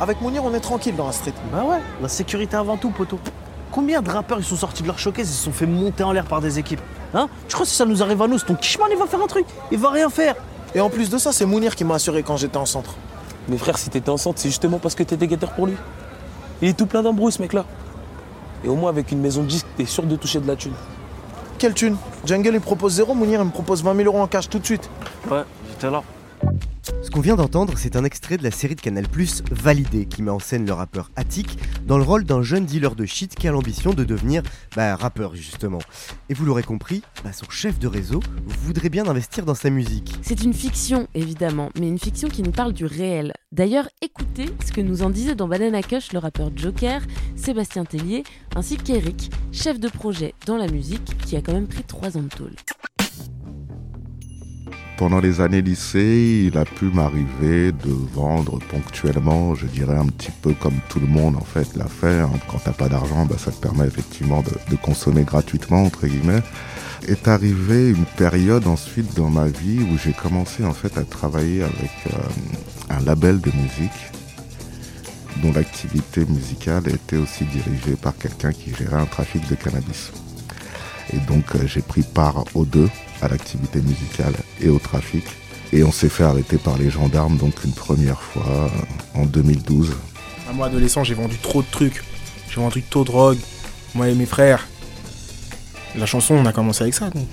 [0.00, 1.34] Avec Mounir, on est tranquille dans la street.
[1.52, 3.20] Bah ouais, la sécurité avant tout, poteau.
[3.70, 6.10] Combien de rappeurs ils sont sortis de leur showcase, ils se sont fait monter en
[6.10, 6.82] l'air par des équipes
[7.14, 9.06] Hein Tu crois que si ça nous arrive à nous, c'est ton Kishman, il va
[9.06, 10.34] faire un truc Il va rien faire
[10.74, 12.96] Et en plus de ça, c'est Mounir qui m'a assuré quand j'étais en centre.
[13.48, 15.76] Mais frère, si t'étais en centre, c'est justement parce que t'étais guetteur pour lui.
[16.62, 17.64] Il est tout plein d'embrouilles, ce mec-là.
[18.64, 20.72] Et au moins, avec une maison de disque, t'es sûr de toucher de la thune.
[21.58, 21.96] Quelle thune?
[22.24, 24.64] Jungle, il propose zéro, Mounir, il me propose 20 000 euros en cash tout de
[24.64, 24.88] suite.
[25.28, 26.02] Ouais, j'étais là.
[26.82, 29.06] Ce qu'on vient d'entendre, c'est un extrait de la série de Canal+,
[29.50, 33.04] Validé, qui met en scène le rappeur Attic dans le rôle d'un jeune dealer de
[33.04, 34.42] shit qui a l'ambition de devenir
[34.74, 35.78] bah, rappeur justement.
[36.28, 40.12] Et vous l'aurez compris, bah, son chef de réseau voudrait bien investir dans sa musique.
[40.22, 43.32] C'est une fiction, évidemment, mais une fiction qui nous parle du réel.
[43.52, 47.02] D'ailleurs, écoutez ce que nous en disait dans Banana Kush le rappeur Joker,
[47.36, 48.24] Sébastien Tellier,
[48.56, 52.22] ainsi qu'Eric, chef de projet dans la musique, qui a quand même pris 3 ans
[52.22, 52.54] de tôle.
[55.02, 60.30] Pendant les années lycée, il a pu m'arriver de vendre ponctuellement, je dirais un petit
[60.30, 62.20] peu comme tout le monde en fait l'a fait.
[62.20, 62.30] hein.
[62.46, 66.40] Quand t'as pas d'argent, bah, ça te permet effectivement de, consommer gratuitement entre guillemets.
[67.08, 71.64] Est arrivée une période ensuite dans ma vie où j'ai commencé en fait à travailler
[71.64, 72.18] avec euh,
[72.90, 74.12] un label de musique
[75.42, 80.12] dont l'activité musicale était aussi dirigée par quelqu'un qui gérait un trafic de cannabis.
[81.12, 82.88] Et donc euh, j'ai pris part aux deux,
[83.22, 85.24] à l'activité musicale et au trafic.
[85.72, 88.70] Et on s'est fait arrêter par les gendarmes donc une première fois
[89.14, 89.92] en 2012.
[90.50, 92.02] À moi, adolescent, j'ai vendu trop de trucs.
[92.50, 93.38] J'ai vendu trop de drogue.
[93.94, 94.66] Moi et mes frères.
[95.96, 97.10] La chanson, on a commencé avec ça.
[97.14, 97.26] nous.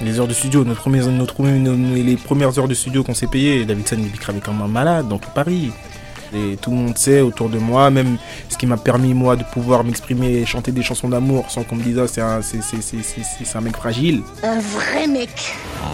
[0.00, 3.64] Les heures de studio, notre première- notre- les premières heures de studio qu'on s'est payées,
[3.64, 5.70] Davidson il cravait comme un malade dans tout Paris.
[6.34, 8.16] Et tout le monde sait autour de moi, même
[8.48, 11.76] ce qui m'a permis moi de pouvoir m'exprimer et chanter des chansons d'amour sans qu'on
[11.76, 14.22] me dise ah, c'est un, c'est- c'est- c'est- c'est- c'est- c'est un mec fragile.
[14.42, 15.30] Un vrai mec.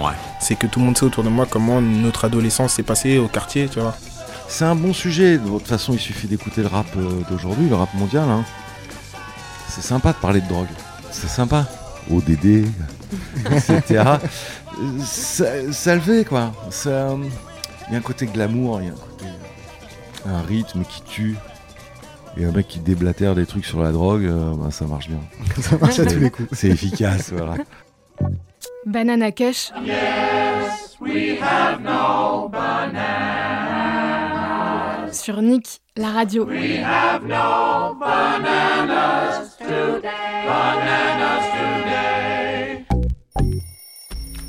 [0.03, 0.13] Ouais.
[0.41, 3.29] C'est que tout le monde sait autour de moi comment notre adolescence s'est passée au
[3.29, 3.95] quartier, tu vois.
[4.49, 5.39] C'est un bon sujet.
[5.39, 8.25] De toute façon, il suffit d'écouter le rap euh, d'aujourd'hui, le rap mondial.
[8.29, 8.45] hein.
[9.69, 10.67] C'est sympa de parler de drogue.
[11.13, 11.67] C'est sympa.
[12.11, 12.65] ODD,
[13.53, 13.83] etc.
[13.91, 14.17] Euh,
[15.05, 16.53] ça, ça le fait, quoi.
[16.71, 17.15] Ça,
[17.89, 19.27] Il y a un côté glamour, il y a un côté.
[20.27, 21.37] Un rythme qui tue.
[22.37, 25.19] Et un mec qui déblatère des trucs sur la drogue, euh, bah, ça marche bien.
[25.61, 26.49] Ça marche à tous les coups.
[26.53, 27.55] C'est efficace, voilà.
[28.87, 33.01] Banana Kush, Yes, we have no bananas.
[35.13, 36.45] sur Nick, la radio.
[36.47, 40.45] We have no bananas today.
[40.47, 42.10] Bananas today.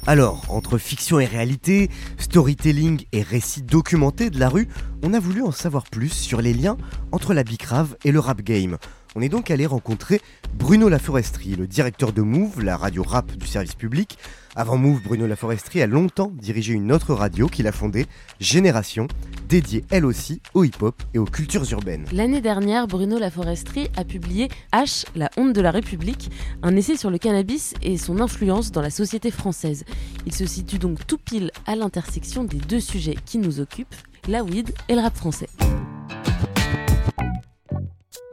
[0.07, 4.67] Alors, entre fiction et réalité, storytelling et récits documentés de la rue,
[5.03, 6.77] on a voulu en savoir plus sur les liens
[7.11, 8.77] entre la bicrave et le rap game.
[9.13, 10.21] On est donc allé rencontrer
[10.53, 14.17] Bruno Laforesterie, le directeur de Move, la radio rap du service public.
[14.55, 18.05] Avant Move, Bruno Laforesterie a longtemps dirigé une autre radio qu'il a fondée,
[18.39, 19.09] Génération,
[19.49, 22.05] dédiée elle aussi au hip-hop et aux cultures urbaines.
[22.13, 26.31] L'année dernière, Bruno Laforesterie a publié H, la honte de la République,
[26.63, 29.83] un essai sur le cannabis et son influence dans la société française.
[30.25, 33.95] Il se situe donc tout pile à l'intersection des deux sujets qui nous occupent,
[34.29, 35.49] la weed et le rap français.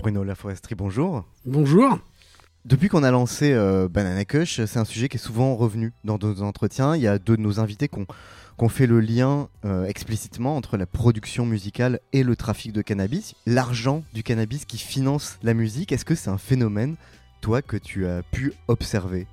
[0.08, 1.26] Bruno Laforesterie, bonjour.
[1.44, 1.98] Bonjour.
[2.64, 6.16] Depuis qu'on a lancé euh, Banana Kush, c'est un sujet qui est souvent revenu dans
[6.16, 6.96] nos entretiens.
[6.96, 9.84] Il y a deux de nos invités qui ont, qui ont fait le lien euh,
[9.84, 13.34] explicitement entre la production musicale et le trafic de cannabis.
[13.44, 16.96] L'argent du cannabis qui finance la musique, est-ce que c'est un phénomène,
[17.42, 19.26] toi, que tu as pu observer?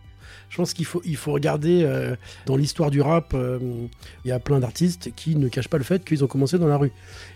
[0.56, 2.16] Je pense qu'il faut, il faut regarder euh,
[2.46, 3.60] dans l'histoire du rap, euh,
[4.24, 6.70] il y a plein d'artistes qui ne cachent pas le fait qu'ils ont commencé dans
[6.70, 6.94] la rue.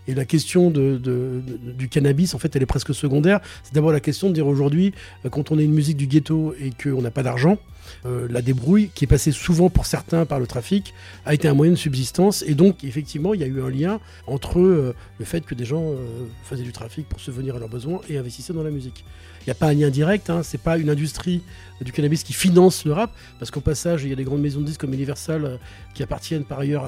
[0.07, 3.41] Et la question du cannabis, en fait, elle est presque secondaire.
[3.63, 4.93] C'est d'abord la question de dire aujourd'hui,
[5.25, 7.57] euh, quand on est une musique du ghetto et qu'on n'a pas d'argent,
[8.05, 10.93] euh, la débrouille, qui est passée souvent pour certains par le trafic,
[11.25, 12.43] a été un moyen de subsistance.
[12.47, 15.65] Et donc, effectivement, il y a eu un lien entre euh, le fait que des
[15.65, 15.95] gens euh,
[16.43, 19.05] faisaient du trafic pour subvenir à leurs besoins et investissaient dans la musique.
[19.41, 21.41] Il n'y a pas un lien direct, hein, c'est pas une industrie
[21.81, 24.59] du cannabis qui finance le rap, parce qu'au passage, il y a des grandes maisons
[24.59, 25.59] de disques comme Universal
[25.95, 26.85] qui appartiennent par ailleurs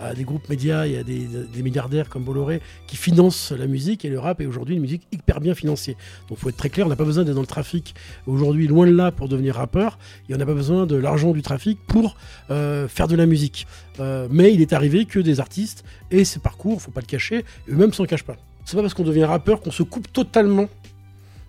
[0.00, 4.04] à, des groupes médias et à des, des milliardaires comme Bolloré qui financent la musique,
[4.04, 5.96] et le rap est aujourd'hui une musique hyper bien financée.
[6.28, 7.94] Donc faut être très clair, on n'a pas besoin d'être dans le trafic
[8.26, 11.42] aujourd'hui, loin de là, pour devenir rappeur, et on n'a pas besoin de l'argent du
[11.42, 12.16] trafic pour
[12.50, 13.66] euh, faire de la musique.
[14.00, 17.44] Euh, mais il est arrivé que des artistes et ces parcours, faut pas le cacher,
[17.68, 18.36] eux-mêmes s'en cachent pas.
[18.64, 20.68] C'est pas parce qu'on devient rappeur qu'on se coupe totalement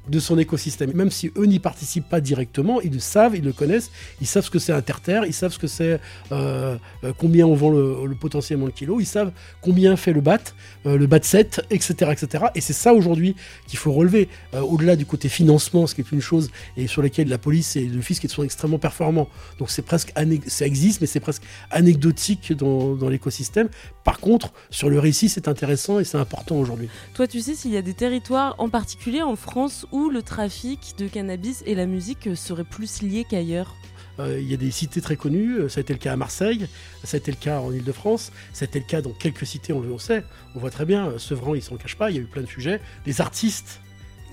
[0.09, 0.91] de son écosystème.
[0.93, 3.91] Même si eux n'y participent pas directement, ils le savent, ils le connaissent,
[4.21, 5.99] ils savent ce que c'est un terre-terre, ils savent ce que c'est
[6.31, 10.21] euh, euh, combien on vend le, le potentiellement le kilo, ils savent combien fait le
[10.21, 10.39] bat,
[10.85, 12.11] euh, le bat 7, etc.
[12.11, 12.45] etc.
[12.55, 13.35] Et c'est ça aujourd'hui
[13.67, 14.29] qu'il faut relever.
[14.53, 17.85] Au-delà du côté financement, ce qui est une chose et sur laquelle la police et
[17.85, 19.29] le fisc sont extrêmement performants.
[19.59, 20.13] Donc c'est presque
[20.47, 23.69] ça existe, mais c'est presque anecdotique dans, dans l'écosystème.
[24.03, 26.89] Par contre, sur le récit, c'est intéressant et c'est important aujourd'hui.
[27.13, 30.95] Toi, tu sais s'il y a des territoires en particulier en France où le trafic
[30.97, 33.75] de cannabis et la musique seraient plus liés qu'ailleurs
[34.19, 36.15] Euh, il y a des cités très connues, euh, ça a été le cas à
[36.15, 36.67] Marseille,
[37.03, 39.73] ça a été le cas en Ile-de-France, ça a été le cas dans quelques cités,
[39.73, 40.23] on le sait,
[40.55, 42.41] on voit très bien, euh, Sevran, il s'en cache pas, il y a eu plein
[42.41, 42.81] de sujets.
[43.05, 43.81] Les artistes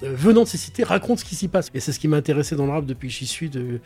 [0.02, 1.70] venant de ces cités racontent ce qui s'y passe.
[1.72, 3.80] Et c'est ce qui m'a intéressé dans le rap depuis que j'y suis, de,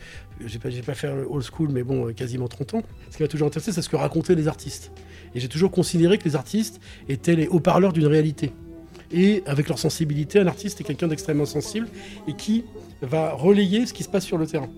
[0.45, 2.83] j'ai pas, pas fait old school, mais bon, quasiment 30 ans.
[3.09, 4.91] Ce qui m'a toujours intéressé, c'est ce que racontaient les artistes.
[5.33, 8.51] Et j'ai toujours considéré que les artistes étaient les haut-parleurs d'une réalité.
[9.11, 11.87] Et avec leur sensibilité, un artiste est quelqu'un d'extrêmement sensible
[12.27, 12.63] et qui
[13.01, 14.69] va relayer ce qui se passe sur le terrain.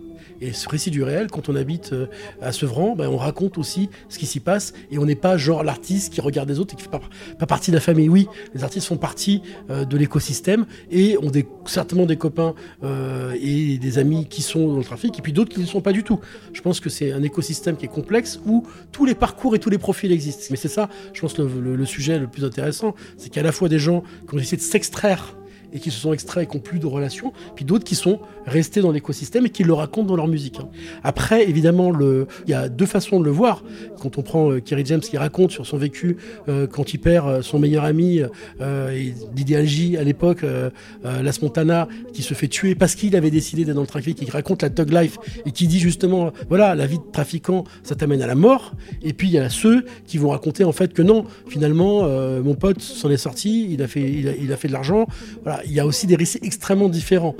[0.41, 2.07] Et ce récit du réel, quand on habite euh,
[2.41, 5.63] à Sevran, ben, on raconte aussi ce qui s'y passe et on n'est pas genre
[5.63, 8.09] l'artiste qui regarde les autres et qui fait pas, partie de la famille.
[8.09, 13.35] Oui, les artistes font partie euh, de l'écosystème et ont des, certainement des copains euh,
[13.39, 15.81] et des amis qui sont dans le trafic et puis d'autres qui ne le sont
[15.81, 16.19] pas du tout.
[16.53, 19.69] Je pense que c'est un écosystème qui est complexe où tous les parcours et tous
[19.69, 20.45] les profils existent.
[20.49, 23.41] Mais c'est ça, je pense, le, le- sujet le plus intéressant, c'est qu'il y a
[23.41, 25.35] à la fois des gens qui ont essayé de s'extraire
[25.73, 28.19] et qui se sont extraits et qui n'ont plus de relations, puis d'autres qui sont
[28.45, 30.59] restés dans l'écosystème et qui le racontent dans leur musique.
[30.59, 30.69] hein.
[31.03, 33.63] Après, évidemment, il y a deux façons de le voir.
[34.01, 36.17] Quand on prend euh, Kerry James qui raconte sur son vécu
[36.49, 38.21] euh, quand il perd euh, son meilleur ami,
[38.61, 40.69] euh, Didier Algi à l'époque, euh,
[41.03, 44.29] Las Montana, qui se fait tuer parce qu'il avait décidé d'être dans le trafic, qui
[44.29, 48.21] raconte la Thug Life et qui dit justement, voilà, la vie de trafiquant, ça t'amène
[48.21, 48.73] à la mort.
[49.03, 52.07] Et puis il y a ceux qui vont raconter en fait que non, finalement,
[52.41, 55.07] mon pote s'en est sorti, il a fait, il a fait de l'argent.
[55.43, 57.35] Voilà, il y a aussi des récits extrêmement différents.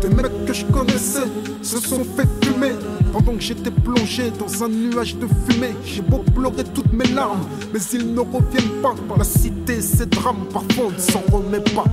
[0.00, 1.26] Des mecs que je connaissais
[1.62, 2.72] se sont fait fumer
[3.12, 5.74] pendant que j'étais plongé dans un nuage de fumée.
[5.84, 8.94] J'ai beau pleurer toutes mes larmes, mais ils ne reviennent pas.
[9.16, 11.84] La cité, c'est drame, parfois on ne s'en remet pas.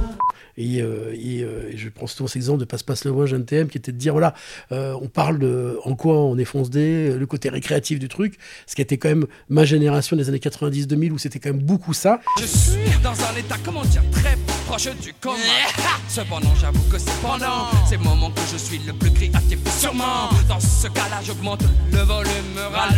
[0.57, 3.45] Et, euh, et, euh, et je prends souvent cet exemple de Passe-Passe le Loin, jeune
[3.45, 4.33] TM, qui était de dire voilà,
[4.71, 8.37] euh, on parle de en quoi on est fonce dé, le côté récréatif du truc,
[8.65, 11.93] ce qui était quand même ma génération des années 90-2000 où c'était quand même beaucoup
[11.93, 12.21] ça.
[12.39, 15.37] Je suis dans un état, comment dire, très proche du coma.
[16.07, 19.59] Cependant, j'avoue que c'est pendant ces moments que je suis le plus créatif.
[19.79, 22.97] Sûrement, dans ce cas-là, j'augmente le volume, râle,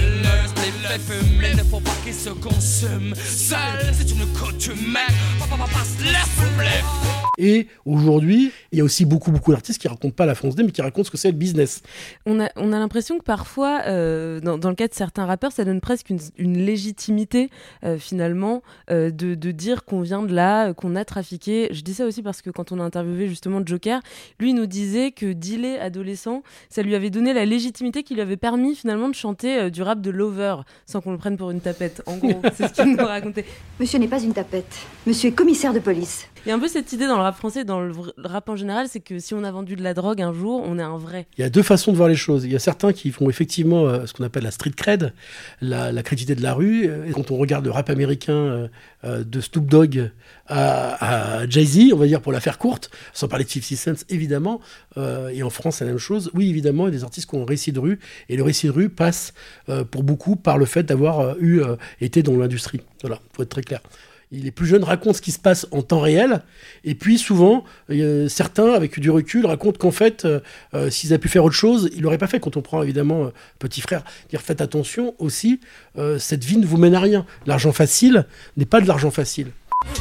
[0.64, 1.50] les fait fumer.
[1.52, 3.94] Il ne faut pas qu'il se consume seul.
[3.98, 5.08] C'est une coutume, mec.
[5.40, 7.17] Papa, papa, laisse fumer.
[7.38, 10.64] Et aujourd'hui, il y a aussi beaucoup, beaucoup d'artistes qui racontent pas la fonce dé,
[10.64, 11.82] mais qui racontent ce que c'est le business.
[12.26, 15.52] On a, on a l'impression que parfois, euh, dans, dans le cas de certains rappeurs,
[15.52, 17.50] ça donne presque une, une légitimité,
[17.84, 21.70] euh, finalement, euh, de, de dire qu'on vient de là, qu'on a trafiqué.
[21.72, 24.02] Je dis ça aussi parce que quand on a interviewé justement Joker,
[24.40, 28.22] lui il nous disait que dealer adolescent, ça lui avait donné la légitimité qui lui
[28.22, 31.52] avait permis finalement de chanter euh, du rap de Lover, sans qu'on le prenne pour
[31.52, 32.02] une tapette.
[32.06, 33.46] En gros, c'est ce qu'il nous racontait.
[33.80, 34.74] Monsieur n'est pas une tapette.
[35.06, 36.28] Monsieur est commissaire de police.
[36.46, 38.56] Il y a un peu cette idée dans le rap français, dans le rap en
[38.56, 40.98] général, c'est que si on a vendu de la drogue un jour, on est un
[40.98, 41.28] vrai.
[41.38, 42.46] Il y a deux façons de voir les choses.
[42.46, 45.14] Il y a certains qui font effectivement euh, ce qu'on appelle la street cred,
[45.62, 46.90] la, la crédité de la rue.
[47.14, 48.68] Quand on regarde le rap américain euh,
[49.04, 50.12] euh, de Snoop Dogg
[50.48, 54.62] à, Jay-Z, on va dire pour la faire courte, sans parler de 50 Cent évidemment,
[54.96, 56.32] et en France c'est la même chose.
[56.34, 58.44] Oui, évidemment, il y a des artistes qui ont un récit de rue, et le
[58.44, 59.34] récit de rue passe
[59.92, 61.62] pour beaucoup par le fait d'avoir eu
[62.00, 62.80] été dans l'industrie.
[63.02, 63.82] Voilà, faut être très clair.
[64.32, 66.42] Les plus jeunes racontent ce qui se passe en temps réel,
[66.84, 70.42] et puis souvent, euh, certains, avec du recul, racontent qu'en fait, euh,
[70.74, 72.42] euh, s'ils avaient pu faire autre chose, ils l'auraient pas fait.
[72.42, 74.04] Quand on prend évidemment Petit Frère,
[74.38, 75.60] faites attention aussi,
[76.20, 77.26] cette vie ne vous mène à rien.
[77.46, 79.52] L'argent facile n'est pas de l'argent facile.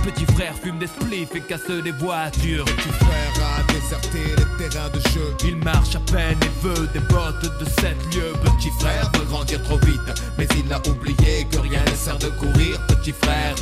[0.02, 2.64] Petit frère fume des spliffs et casse des voitures.
[2.64, 5.34] Petit frère a déserté les terrains de jeu.
[5.44, 8.32] Il marche à peine et veut des bottes de 7 lieues.
[8.42, 10.00] Petit frère veut grandir trop vite,
[10.38, 12.80] mais il a oublié que rien ne sert de courir.
[12.86, 13.54] Petit frère.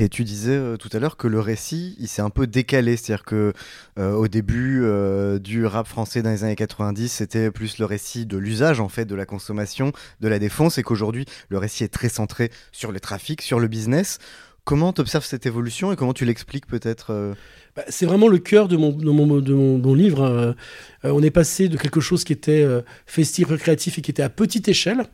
[0.00, 2.96] Et tu disais euh, tout à l'heure que le récit, il s'est un peu décalé,
[2.96, 3.52] c'est-à-dire que
[3.98, 8.24] euh, au début euh, du rap français dans les années 90, c'était plus le récit
[8.24, 11.88] de l'usage en fait, de la consommation, de la défense, et qu'aujourd'hui le récit est
[11.88, 14.20] très centré sur le trafic, sur le business.
[14.62, 17.34] Comment tu observes cette évolution et comment tu l'expliques peut-être
[17.74, 20.22] bah, C'est vraiment le cœur de mon, livre.
[20.22, 20.52] Euh,
[21.02, 22.64] on est passé de quelque chose qui était
[23.06, 25.06] festif, récréatif et qui était à petite échelle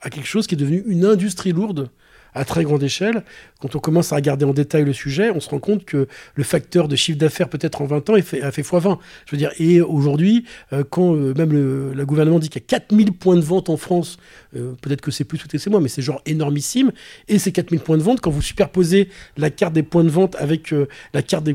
[0.00, 1.90] à quelque chose qui est devenu une industrie lourde
[2.34, 3.22] à très grande échelle.
[3.60, 6.44] Quand on commence à regarder en détail le sujet, on se rend compte que le
[6.44, 8.98] facteur de chiffre d'affaires peut-être en 20 ans a fait, a fait x20.
[9.26, 12.64] Je veux dire, et aujourd'hui, euh, quand euh, même le, le, gouvernement dit qu'il y
[12.64, 14.18] a 4000 points de vente en France,
[14.56, 16.92] euh, peut-être que c'est plus, peut-être c'est moins, mais c'est genre énormissime.
[17.26, 20.36] Et ces 4000 points de vente, quand vous superposez la carte des points de vente
[20.36, 20.74] avec
[21.12, 21.54] la carte des,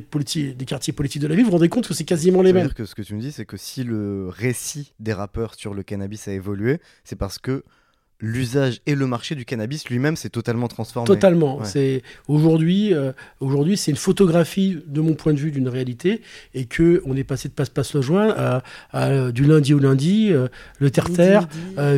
[0.65, 2.65] quartiers politiques de la ville, vous vous rendez compte que c'est quasiment les mêmes.
[2.65, 5.73] dire que ce que tu me dis, c'est que si le récit des rappeurs sur
[5.73, 7.63] le cannabis a évolué, c'est parce que
[8.25, 11.05] l'usage et le marché du cannabis lui-même s'est totalement transformé.
[11.05, 11.57] Totalement.
[11.57, 11.65] Ouais.
[11.65, 16.21] C'est aujourd'hui, euh, aujourd'hui, c'est une photographie de mon point de vue d'une réalité
[16.53, 19.73] et que on est passé de passe passe le joint à, à, euh, du lundi
[19.73, 20.47] au lundi, euh,
[20.79, 21.47] le terre terre,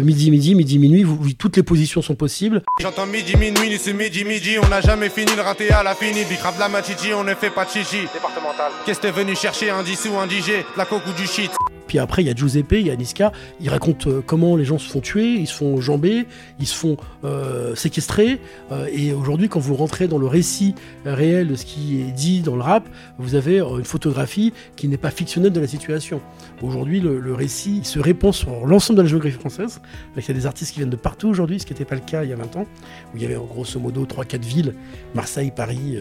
[0.02, 1.04] midi midi, midi minuit.
[1.04, 2.64] Vous, vous- toutes les positions sont possibles.
[2.82, 4.56] J'entends midi, minuit, c'est midi, midi.
[4.64, 6.24] On n'a jamais fini le raté à la fini.
[6.28, 8.02] Big rap, la machichi, on ne fait pas de chichi.
[8.14, 8.72] Départemental.
[8.86, 11.52] Qu'est-ce que t'es venu chercher Un 10 ou un DJ La coke ou du shit
[12.00, 13.32] Après, il y a Giuseppe, il y a Niska.
[13.62, 16.28] Ils racontent euh, comment les gens se font tuer, ils se font jamber,
[16.60, 18.40] ils se font euh, séquestrer.
[18.72, 22.42] Euh, et aujourd'hui, quand vous rentrez dans le récit réel de ce qui est dit
[22.42, 26.22] dans le rap, vous avez euh, une photographie qui n'est pas fictionnelle de la situation.
[26.62, 29.82] Aujourd'hui, le, récit se répand sur l'ensemble de la géographie française.
[30.16, 32.02] Il y a des artistes qui viennent de partout aujourd'hui, ce qui n'était pas le
[32.02, 32.66] cas il y a 20 ans,
[33.14, 34.74] où il y avait en grosso modo 3-4 villes,
[35.14, 35.98] Marseille, Paris,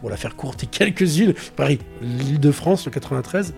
[0.00, 3.52] pour la faire courte, et quelques villes, Paris, l'île de France, le 93.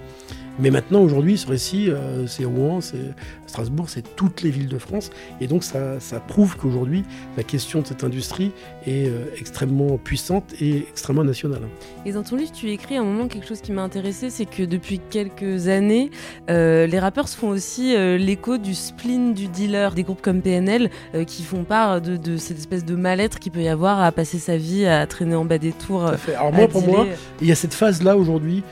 [0.61, 3.15] Mais maintenant, aujourd'hui, ce récit, euh, c'est Rouen, c'est
[3.51, 5.11] Strasbourg, c'est toutes les villes de France.
[5.41, 7.05] Et donc, ça, ça prouve qu'aujourd'hui,
[7.37, 8.53] la question de cette industrie
[8.87, 11.63] est euh, extrêmement puissante et extrêmement nationale.
[12.07, 14.47] Et dans ton livre, tu écris à un moment quelque chose qui m'a intéressé, c'est
[14.47, 16.11] que depuis quelques années,
[16.49, 20.43] euh, les rappeurs se font aussi euh, l'écho du spleen du dealer, des groupes comme
[20.43, 20.89] PNL
[21.27, 24.39] qui font part de, de cette espèce de mal-être qu'il peut y avoir à passer
[24.39, 26.05] sa vie à traîner en bas des tours.
[26.07, 26.35] Tout à fait.
[26.35, 26.95] Alors moi, pour dealer.
[26.95, 27.07] moi,
[27.41, 28.63] il y a cette phase-là aujourd'hui,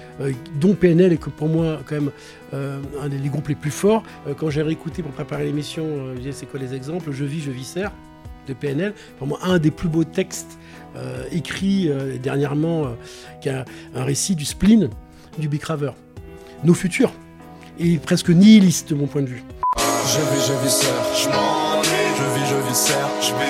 [0.60, 2.10] dont PNL est que pour moi quand même
[2.52, 4.02] un des groupes les plus forts.
[4.26, 7.12] Euh, quand j'ai réécouté pour préparer l'émission, euh, c'est quoi les exemples?
[7.12, 7.92] Je vis, je viscère
[8.48, 8.94] de PNL.
[9.18, 10.58] Pour moi, un des plus beaux textes
[10.96, 12.88] euh, écrits euh, dernièrement, euh,
[13.40, 14.90] qui a un récit du spleen
[15.38, 15.92] du Big Raver.
[16.64, 17.12] Nos futurs.
[17.78, 19.44] Et presque nihiliste de mon point de vue.
[19.76, 21.88] Je vis, je vis je m'ennuie.
[22.16, 23.48] Je vis, je vis je vis,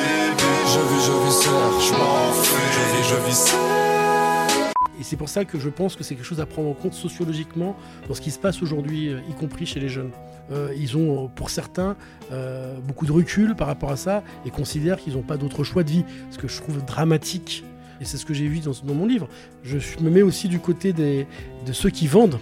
[0.66, 1.44] je vis, je vis
[1.86, 2.68] je m'enfuis.
[2.72, 3.77] Je vis, je vis.
[4.98, 6.94] Et c'est pour ça que je pense que c'est quelque chose à prendre en compte
[6.94, 7.76] sociologiquement
[8.08, 10.10] dans ce qui se passe aujourd'hui, euh, y compris chez les jeunes.
[10.50, 11.96] Euh, ils ont, euh, pour certains,
[12.86, 15.90] beaucoup de recul par rapport à ça et considèrent qu'ils n'ont pas d'autre choix de
[15.90, 16.04] vie.
[16.30, 17.64] Ce que je trouve dramatique.
[18.00, 19.28] Et c'est ce que j'ai vu dans, mon livre.
[19.64, 21.26] Je me mets aussi du côté de
[21.72, 22.38] ceux qui vendent.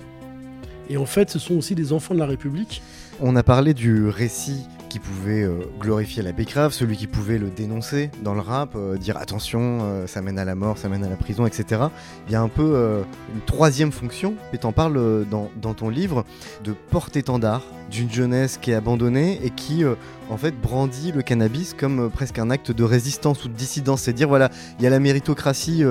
[0.89, 2.83] Et en fait, ce sont aussi des enfants de la République.
[3.21, 7.51] On a parlé du récit qui pouvait euh, glorifier la bécrave, celui qui pouvait le
[7.51, 11.05] dénoncer dans le rap, euh, dire attention, euh, ça mène à la mort, ça mène
[11.05, 11.83] à la prison, etc.
[12.27, 13.05] Il y a un peu
[13.35, 16.25] une troisième fonction, et t'en parles dans, dans ton livre,
[16.65, 19.85] de porte-étendard d'une jeunesse qui est abandonnée et qui,
[20.31, 24.03] en fait, brandit le cannabis comme presque un acte de résistance ou de dissidence.
[24.03, 25.85] C'est dire, voilà, il y a la méritocratie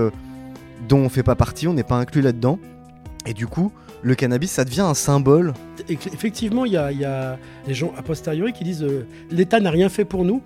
[0.89, 2.57] dont on fait pas partie, on n'est pas inclus là-dedans,
[3.27, 5.53] et du coup, le cannabis, ça devient un symbole
[5.87, 10.05] Effectivement, il y a, des gens a posteriori qui disent euh, l'État n'a rien fait
[10.05, 10.41] pour nous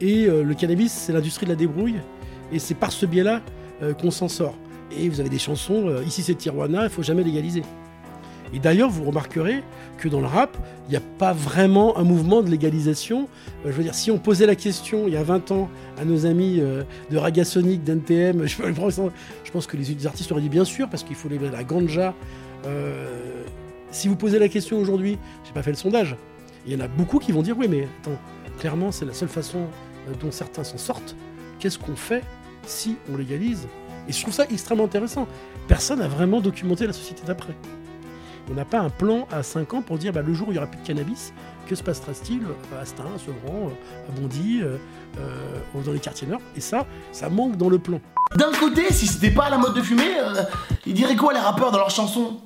[0.00, 1.96] et euh, le cannabis, c'est l'industrie de la débrouille
[2.52, 3.40] et c'est par ce biais-là
[3.82, 4.54] euh, qu'on s'en sort.
[4.96, 7.62] Et vous avez des chansons, ici c'est Tijuana, il faut jamais légaliser.
[8.52, 9.62] Et d'ailleurs, vous remarquerez
[9.98, 10.56] que dans le rap,
[10.88, 13.28] il n'y a pas vraiment un mouvement de légalisation.
[13.64, 16.26] Je veux dire, si on posait la question il y a 20 ans à nos
[16.26, 16.60] amis
[17.10, 21.28] de Ragasonic, d'NTM, je, pense que les artistes auraient dit bien sûr, parce qu'il faut
[21.28, 22.12] les, la ganja.
[23.90, 26.16] Si vous posez la question aujourd'hui, j'ai pas fait le sondage,
[26.66, 28.18] il y en a beaucoup qui vont dire oui, mais attends,
[28.58, 29.60] clairement, c'est la seule façon
[30.08, 31.16] euh, dont certains s'en sortent.
[31.58, 32.22] Qu'est-ce qu'on fait
[32.66, 33.66] si on légalise?
[34.08, 35.26] Et je trouve ça extrêmement intéressant.
[35.68, 37.54] Personne n'a vraiment documenté la société d'après.
[38.50, 40.54] On n'a pas un plan à 5 ans pour dire bah, le jour où il
[40.54, 41.32] n'y aura plus de cannabis,
[41.66, 42.40] que se passera-t-il?
[42.76, 44.76] À Astin, à Sevran, euh, à Bondy, euh,
[45.18, 48.00] euh, dans les quartiers nord Et ça, ça manque dans le plan.
[48.36, 50.42] D'un côté, si c'était pas la mode de fumer, euh,
[50.86, 52.38] ils diraient quoi les rappeurs dans leurs chansons?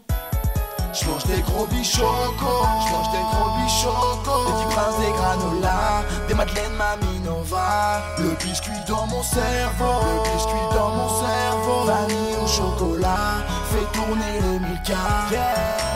[0.94, 4.46] Je mange des gros bichocos, je mange des gros bichocos.
[4.46, 8.00] Des petits princes, des granolas, des madeleines Mamie Nova.
[8.18, 11.84] Le biscuit dans mon cerveau, le biscuit dans mon cerveau.
[11.84, 13.42] Vanille au chocolat,
[13.72, 15.93] fait tourner les Milka.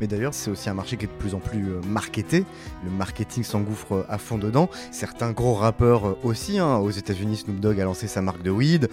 [0.00, 2.44] Mais d'ailleurs, c'est aussi un marché qui est de plus en plus euh, marketé.
[2.84, 4.68] Le marketing s'engouffre euh, à fond dedans.
[4.90, 6.58] Certains gros rappeurs euh, aussi.
[6.58, 6.76] hein.
[6.76, 8.88] Aux États-Unis, Snoop Dogg a lancé sa marque de weed.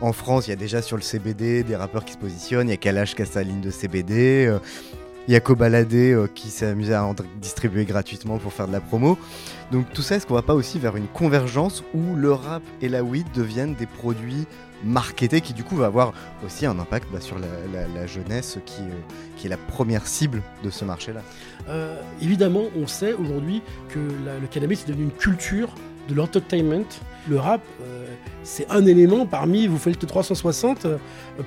[0.00, 2.68] En France, il y a déjà sur le CBD des rappeurs qui se positionnent.
[2.68, 4.56] Il y a Kalash qui a sa ligne de CBD.
[5.24, 7.08] Euh, Il y a Kobalade euh, qui s'est amusé à
[7.40, 9.18] distribuer gratuitement pour faire de la promo.
[9.72, 12.88] Donc tout ça, est-ce qu'on va pas aussi vers une convergence où le rap et
[12.88, 14.46] la weed deviennent des produits
[14.84, 16.12] marketés qui du coup va avoir
[16.44, 18.92] aussi un impact bah, sur la, jeunesse qui, euh,
[19.36, 21.22] qui est la première cible de ce marché-là?
[21.68, 25.74] Euh, évidemment, on sait aujourd'hui que le cannabis est devenu une culture
[26.08, 26.84] de l'entertainment.
[27.28, 28.06] Le rap, euh,
[28.42, 30.98] c'est un élément parmi, vous faites le 360, euh,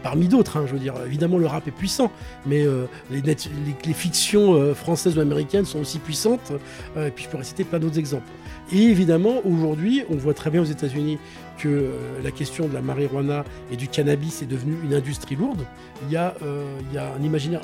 [0.02, 0.58] parmi d'autres.
[0.58, 2.12] hein, je veux dire, évidemment, le rap est puissant,
[2.46, 6.52] mais euh, les, fictions françaises ou américaines sont aussi puissantes.
[6.98, 8.30] et puis je pourrais citer plein d'autres exemples.
[8.72, 11.20] Et évidemment, aujourd'hui, on voit très bien aux États-Unis
[11.58, 11.90] que
[12.24, 15.66] la question de la marijuana et du cannabis est devenue une industrie lourde.
[16.08, 17.62] Il y a un imaginaire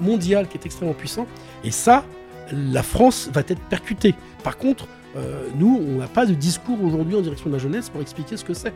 [0.00, 1.26] mondial qui est extrêmement puissant.
[1.64, 2.04] Et ça,
[2.52, 4.14] la France va être percutée.
[4.42, 4.86] Par contre,
[5.16, 8.36] euh, nous, on n'a pas de discours aujourd'hui en direction de la jeunesse pour expliquer
[8.36, 8.74] ce que c'est.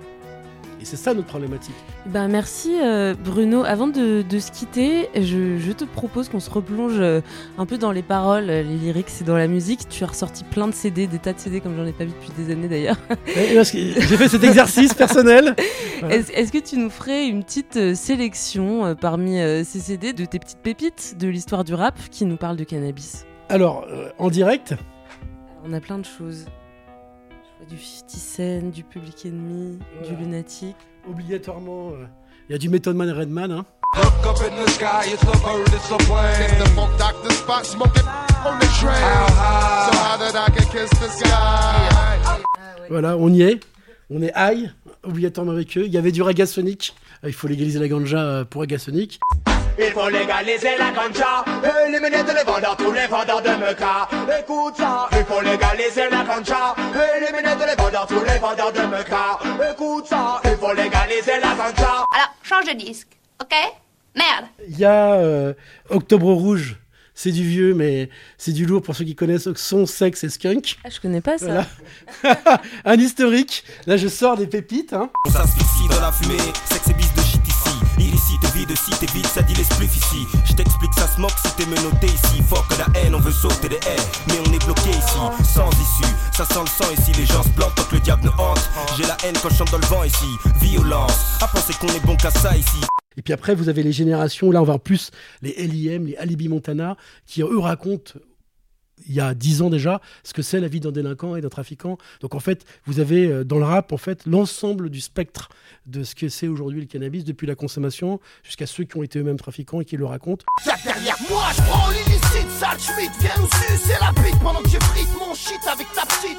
[0.81, 1.75] Et c'est ça notre problématique.
[2.07, 3.65] Ben merci euh, Bruno.
[3.65, 7.21] Avant de, de se quitter, je, je te propose qu'on se replonge euh,
[7.59, 9.89] un peu dans les paroles, les lyrics et dans la musique.
[9.89, 12.11] Tu as ressorti plein de CD, des tas de CD comme j'en ai pas vu
[12.11, 12.99] depuis des années d'ailleurs.
[13.55, 15.57] Parce que J'ai fait cet exercice personnel.
[15.99, 16.15] Voilà.
[16.15, 20.61] Est-ce que tu nous ferais une petite euh, sélection parmi ces CD de tes petites
[20.63, 23.27] pépites de l'histoire du rap qui nous parlent de cannabis?
[23.49, 24.75] Alors, euh, en direct,
[25.65, 26.45] On a plein de choses.
[27.31, 29.79] Je vois du 50 Cent, du Public Enemy,
[30.09, 30.77] du Lunatic.
[31.09, 32.05] obligatoirement, euh,
[32.49, 33.51] il y a du Method Man et Redman.
[33.51, 33.65] Hein.
[33.97, 36.59] Look up in the sky, it's a bird, it's a plane.
[36.59, 38.03] In the funk doctor spot, smoking
[38.45, 38.95] on the train.
[39.33, 42.43] So high that I can kiss the sky?
[42.91, 43.61] Voilà, on y est.
[44.11, 44.71] On est high,
[45.03, 45.85] obligatoirement avec eux.
[45.87, 46.95] Il y avait du Ragasonic.
[47.25, 49.19] Euh, Il faut légaliser la ganja euh, pour Ragasonic.
[49.81, 51.45] Il faut légaliser la ganja,
[51.87, 54.09] éliminer tous les vendeurs, tous les vendeurs de meca.
[54.41, 56.75] Écoute ça, il faut légaliser la ganja,
[57.17, 59.39] éliminer tous les vendeurs, tous les vendeurs de meca.
[59.71, 62.05] Écoute ça, il faut légaliser la ganja.
[62.13, 63.09] Alors, change de disque,
[63.41, 63.55] ok?
[64.17, 65.55] Merde Il y a euh,
[65.91, 66.77] Octobre Rouge.
[67.15, 70.79] C'est du vieux, mais c'est du lourd pour ceux qui connaissent son, sexe et skunk.
[70.85, 71.67] Ah, je connais pas ça.
[72.23, 72.63] Voilà.
[72.85, 73.65] un historique.
[73.87, 74.93] Là, je sors des pépites.
[74.93, 75.11] Hein.
[75.27, 77.28] On s'asphyxie dans la fumée, sexe et bis de
[78.19, 78.29] ici.
[78.35, 80.27] Illicite, vie de cité vide, ça dit les spliffs ici.
[80.45, 82.43] Je t'explique, ça se moque si t'es menotté ici.
[82.43, 83.97] Fort que la haine, on veut sauter des haies,
[84.29, 85.19] mais on est bloqué ici,
[85.55, 86.15] sans issue.
[86.37, 88.61] Ça sent le sang ici, les gens se plantent tant que le diable nous hante.
[88.97, 90.27] J'ai la haine quand je chante dans le vent ici.
[90.61, 92.81] Violence, à penser qu'on est bon qu'à ça ici.
[93.17, 95.11] Et puis après, vous avez les générations, là on va en plus,
[95.43, 96.97] les LIM, les Alibi Montana,
[97.27, 98.13] qui eux racontent,
[99.07, 101.49] il y a dix ans déjà, ce que c'est la vie d'un délinquant et d'un
[101.49, 101.99] trafiquant.
[102.21, 105.49] Donc en fait, vous avez euh, dans le rap, en fait, l'ensemble du spectre
[105.89, 109.19] de ce que c'est aujourd'hui le cannabis, depuis la consommation jusqu'à ceux qui ont été
[109.19, 110.45] eux-mêmes trafiquants et qui le racontent.
[110.65, 114.69] Viens derrière moi, je prends l'illicite, sale schmitt, viens nous sucer la bite pendant que
[114.69, 116.39] je frite mon shit avec ta petite.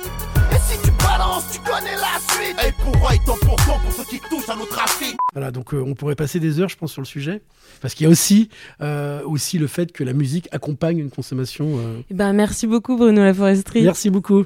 [0.52, 2.56] Et si tu balances, tu connais la suite.
[2.68, 5.16] Et pour eux, et tant pour tant pour ceux qui touchent à nos trafics.
[5.34, 7.42] Voilà, donc euh, on pourrait passer des heures, je pense, sur le sujet,
[7.82, 8.50] parce qu'il y a aussi,
[8.82, 11.78] euh, aussi le fait que la musique accompagne une consommation.
[11.80, 13.82] euh, Eh Ben merci beaucoup Bruno Laforesterie.
[13.84, 14.46] Merci beaucoup.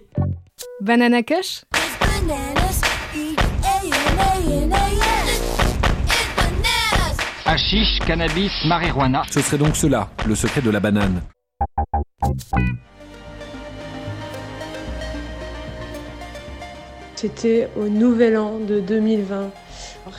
[0.81, 1.63] Banana Kush?
[7.45, 9.23] Hashish, cannabis, marijuana.
[9.29, 11.21] Ce serait donc cela, le secret de la banane.
[17.15, 19.51] C'était au Nouvel An de 2020.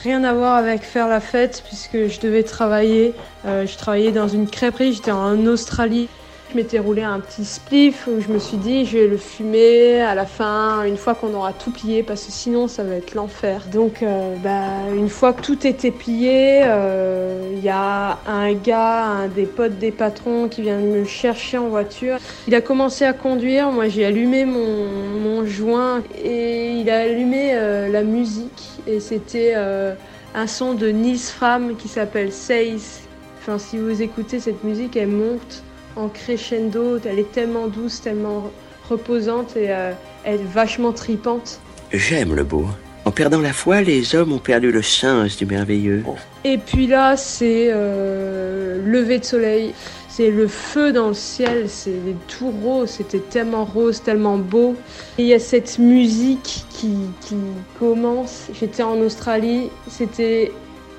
[0.03, 3.15] Rien à voir avec faire la fête puisque je devais travailler.
[3.45, 6.07] Euh, je travaillais dans une crêperie, j'étais en Australie.
[6.55, 9.99] Je m'étais roulé un petit spliff où je me suis dit je vais le fumer
[9.99, 13.13] à la fin, une fois qu'on aura tout plié parce que sinon ça va être
[13.13, 13.63] l'enfer.
[13.73, 19.03] Donc euh, bah, une fois que tout était plié, euh, il y a un gars,
[19.03, 22.19] un des potes des patrons qui vient me chercher en voiture.
[22.47, 27.89] Il a commencé à conduire, moi j'ai allumé mon, joint et il a allumé euh,
[27.89, 29.93] la musique et c'était euh,
[30.33, 33.01] un son de Nils Fram qui s'appelle Says.
[33.41, 35.65] Enfin si vous écoutez cette musique, elle monte
[35.95, 38.51] en crescendo, elle est tellement douce, tellement
[38.89, 39.93] reposante et euh,
[40.23, 41.59] elle est vachement tripante.
[41.91, 42.65] J'aime le beau.
[43.05, 46.03] En perdant la foi, les hommes ont perdu le sens du merveilleux.
[46.43, 49.73] Et puis là, c'est euh, lever de soleil.
[50.09, 51.91] C'est le feu dans le ciel, c'est
[52.27, 54.75] tout rose, c'était tellement rose, tellement beau.
[55.17, 57.35] Et il y a cette musique qui, qui
[57.77, 58.47] commence.
[58.59, 60.51] J'étais en Australie, c'était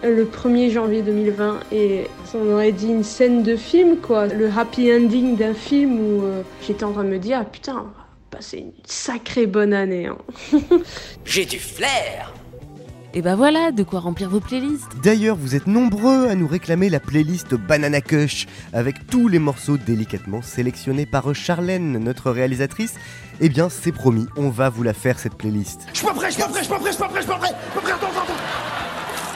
[0.03, 4.27] le 1er janvier 2020 et on aurait dit une scène de film, quoi.
[4.27, 7.87] Le happy ending d'un film où euh, j'étais en train de me dire, ah, putain,
[8.31, 10.07] passé une sacrée bonne année.
[10.07, 10.19] Hein.
[11.25, 12.33] J'ai du flair
[13.15, 14.91] et bah voilà, de quoi remplir vos playlists.
[15.03, 19.79] D'ailleurs, vous êtes nombreux à nous réclamer la playlist Banana Kush, avec tous les morceaux
[19.79, 22.93] délicatement sélectionnés par Charlène, notre réalisatrice.
[23.41, 25.87] Eh bien, c'est promis, on va vous la faire cette playlist.
[25.95, 27.09] Je suis pas prêt, je suis pas prêt, je suis pas prêt, je suis pas
[27.09, 28.66] prêt, je suis pas prêt, je suis pas prêt, attends, attends.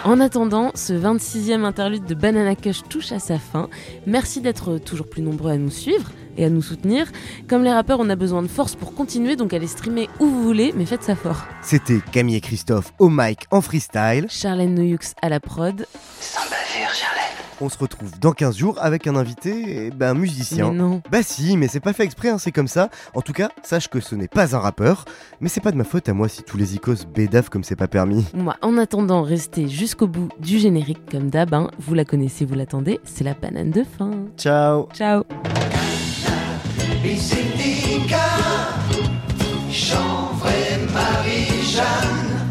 [0.04, 3.68] En attendant, ce 26e interlude de Banana Kush touche à sa fin.
[4.06, 7.06] Merci d'être toujours plus nombreux à nous suivre et à nous soutenir.
[7.48, 10.42] Comme les rappeurs, on a besoin de force pour continuer, donc allez streamer où vous
[10.42, 11.44] voulez, mais faites ça fort.
[11.62, 14.26] C'était Camille et Christophe au mic en freestyle.
[14.30, 15.86] Charlène Noyux à la prod.
[16.18, 17.29] Sans bavure, Charlène.
[17.62, 20.70] On se retrouve dans 15 jours avec un invité, eh ben, un musicien.
[20.70, 21.02] Mais non.
[21.10, 22.88] Bah si, mais c'est pas fait exprès, hein, c'est comme ça.
[23.14, 25.04] En tout cas, sache que ce n'est pas un rappeur.
[25.40, 27.76] Mais c'est pas de ma faute à moi si tous les icos bédavent comme c'est
[27.76, 28.24] pas permis.
[28.34, 31.52] Moi, en attendant, restez jusqu'au bout du générique comme d'hab.
[31.52, 31.70] hein.
[31.78, 32.98] Vous la connaissez, vous l'attendez.
[33.04, 34.10] C'est la banane de fin.
[34.38, 35.22] Ciao Ciao
[37.04, 38.18] Indica,
[39.70, 42.48] chanvre et Marie-Jeanne,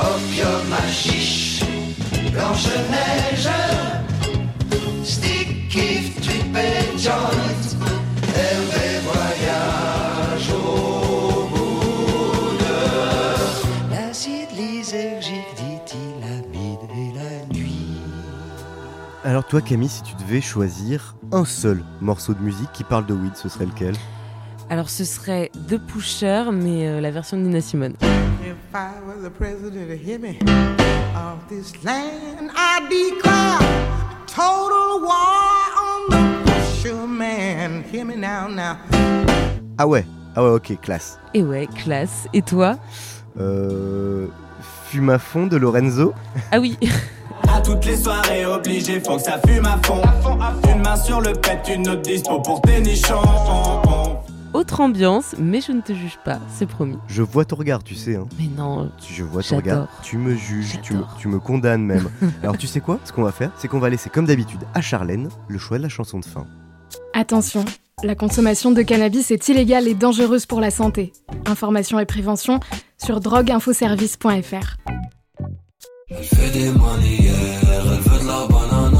[0.00, 1.62] opium à chiche,
[2.32, 3.48] Blanche-Neige,
[7.04, 7.66] joint,
[8.34, 16.24] Hervé voyage au bout de l'acide lysergique, dit-il,
[16.96, 18.00] et la nuit.
[19.22, 23.12] Alors toi Camille, si tu devais choisir un seul morceau de musique qui parle de
[23.12, 23.94] weed, ce serait lequel?
[24.70, 27.96] Alors ce serait The Pusher, mais euh, la version de Nina Simone.
[28.42, 30.38] If I was the president of Hemi
[31.14, 33.58] of this land, I'd declare
[34.26, 35.93] total war on
[39.78, 40.04] Ah ouais,
[40.36, 41.18] ah ouais, ok, classe.
[41.32, 42.28] Et ouais, classe.
[42.34, 42.76] Et toi
[43.40, 44.26] Euh...
[44.88, 46.12] Fume à fond de Lorenzo
[46.52, 46.78] Ah oui
[47.52, 50.02] À toutes les soirées obligé, faut que ça fume à fond.
[50.70, 53.14] Une main sur le pet, une autre dispo pour tes nichons.
[54.52, 56.98] Autre ambiance, mais je ne te juge pas, c'est promis.
[57.08, 58.14] Je vois ton regard, tu sais.
[58.16, 58.26] Hein.
[58.38, 59.88] Mais non, Je vois ton regard.
[60.02, 62.08] Tu me juges, tu me, tu me condamnes même.
[62.42, 62.98] Alors tu sais quoi?
[63.04, 65.82] Ce qu'on va faire, c'est qu'on va laisser comme d'habitude à Charlène le choix de
[65.82, 66.46] la chanson de fin.
[67.16, 67.64] Attention,
[68.02, 71.12] la consommation de cannabis est illégale et dangereuse pour la santé.
[71.46, 72.58] Information et prévention
[72.98, 74.76] sur drogueinfoservice.fr.
[76.10, 78.98] Elle fait des manières, elle veut de la banane.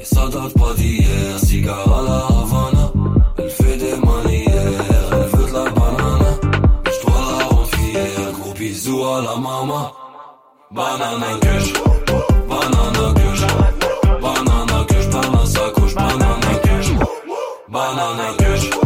[0.00, 2.92] Et ça date pas d'hier, cigare à la Havana.
[3.38, 6.38] Elle fait des manières, elle veut de la banane.
[6.84, 9.92] Mais je dois la rendre fière, gros bisous à la maman.
[10.72, 11.72] Banana kush,
[12.48, 13.25] banana kush,
[17.86, 18.85] banana kush, banana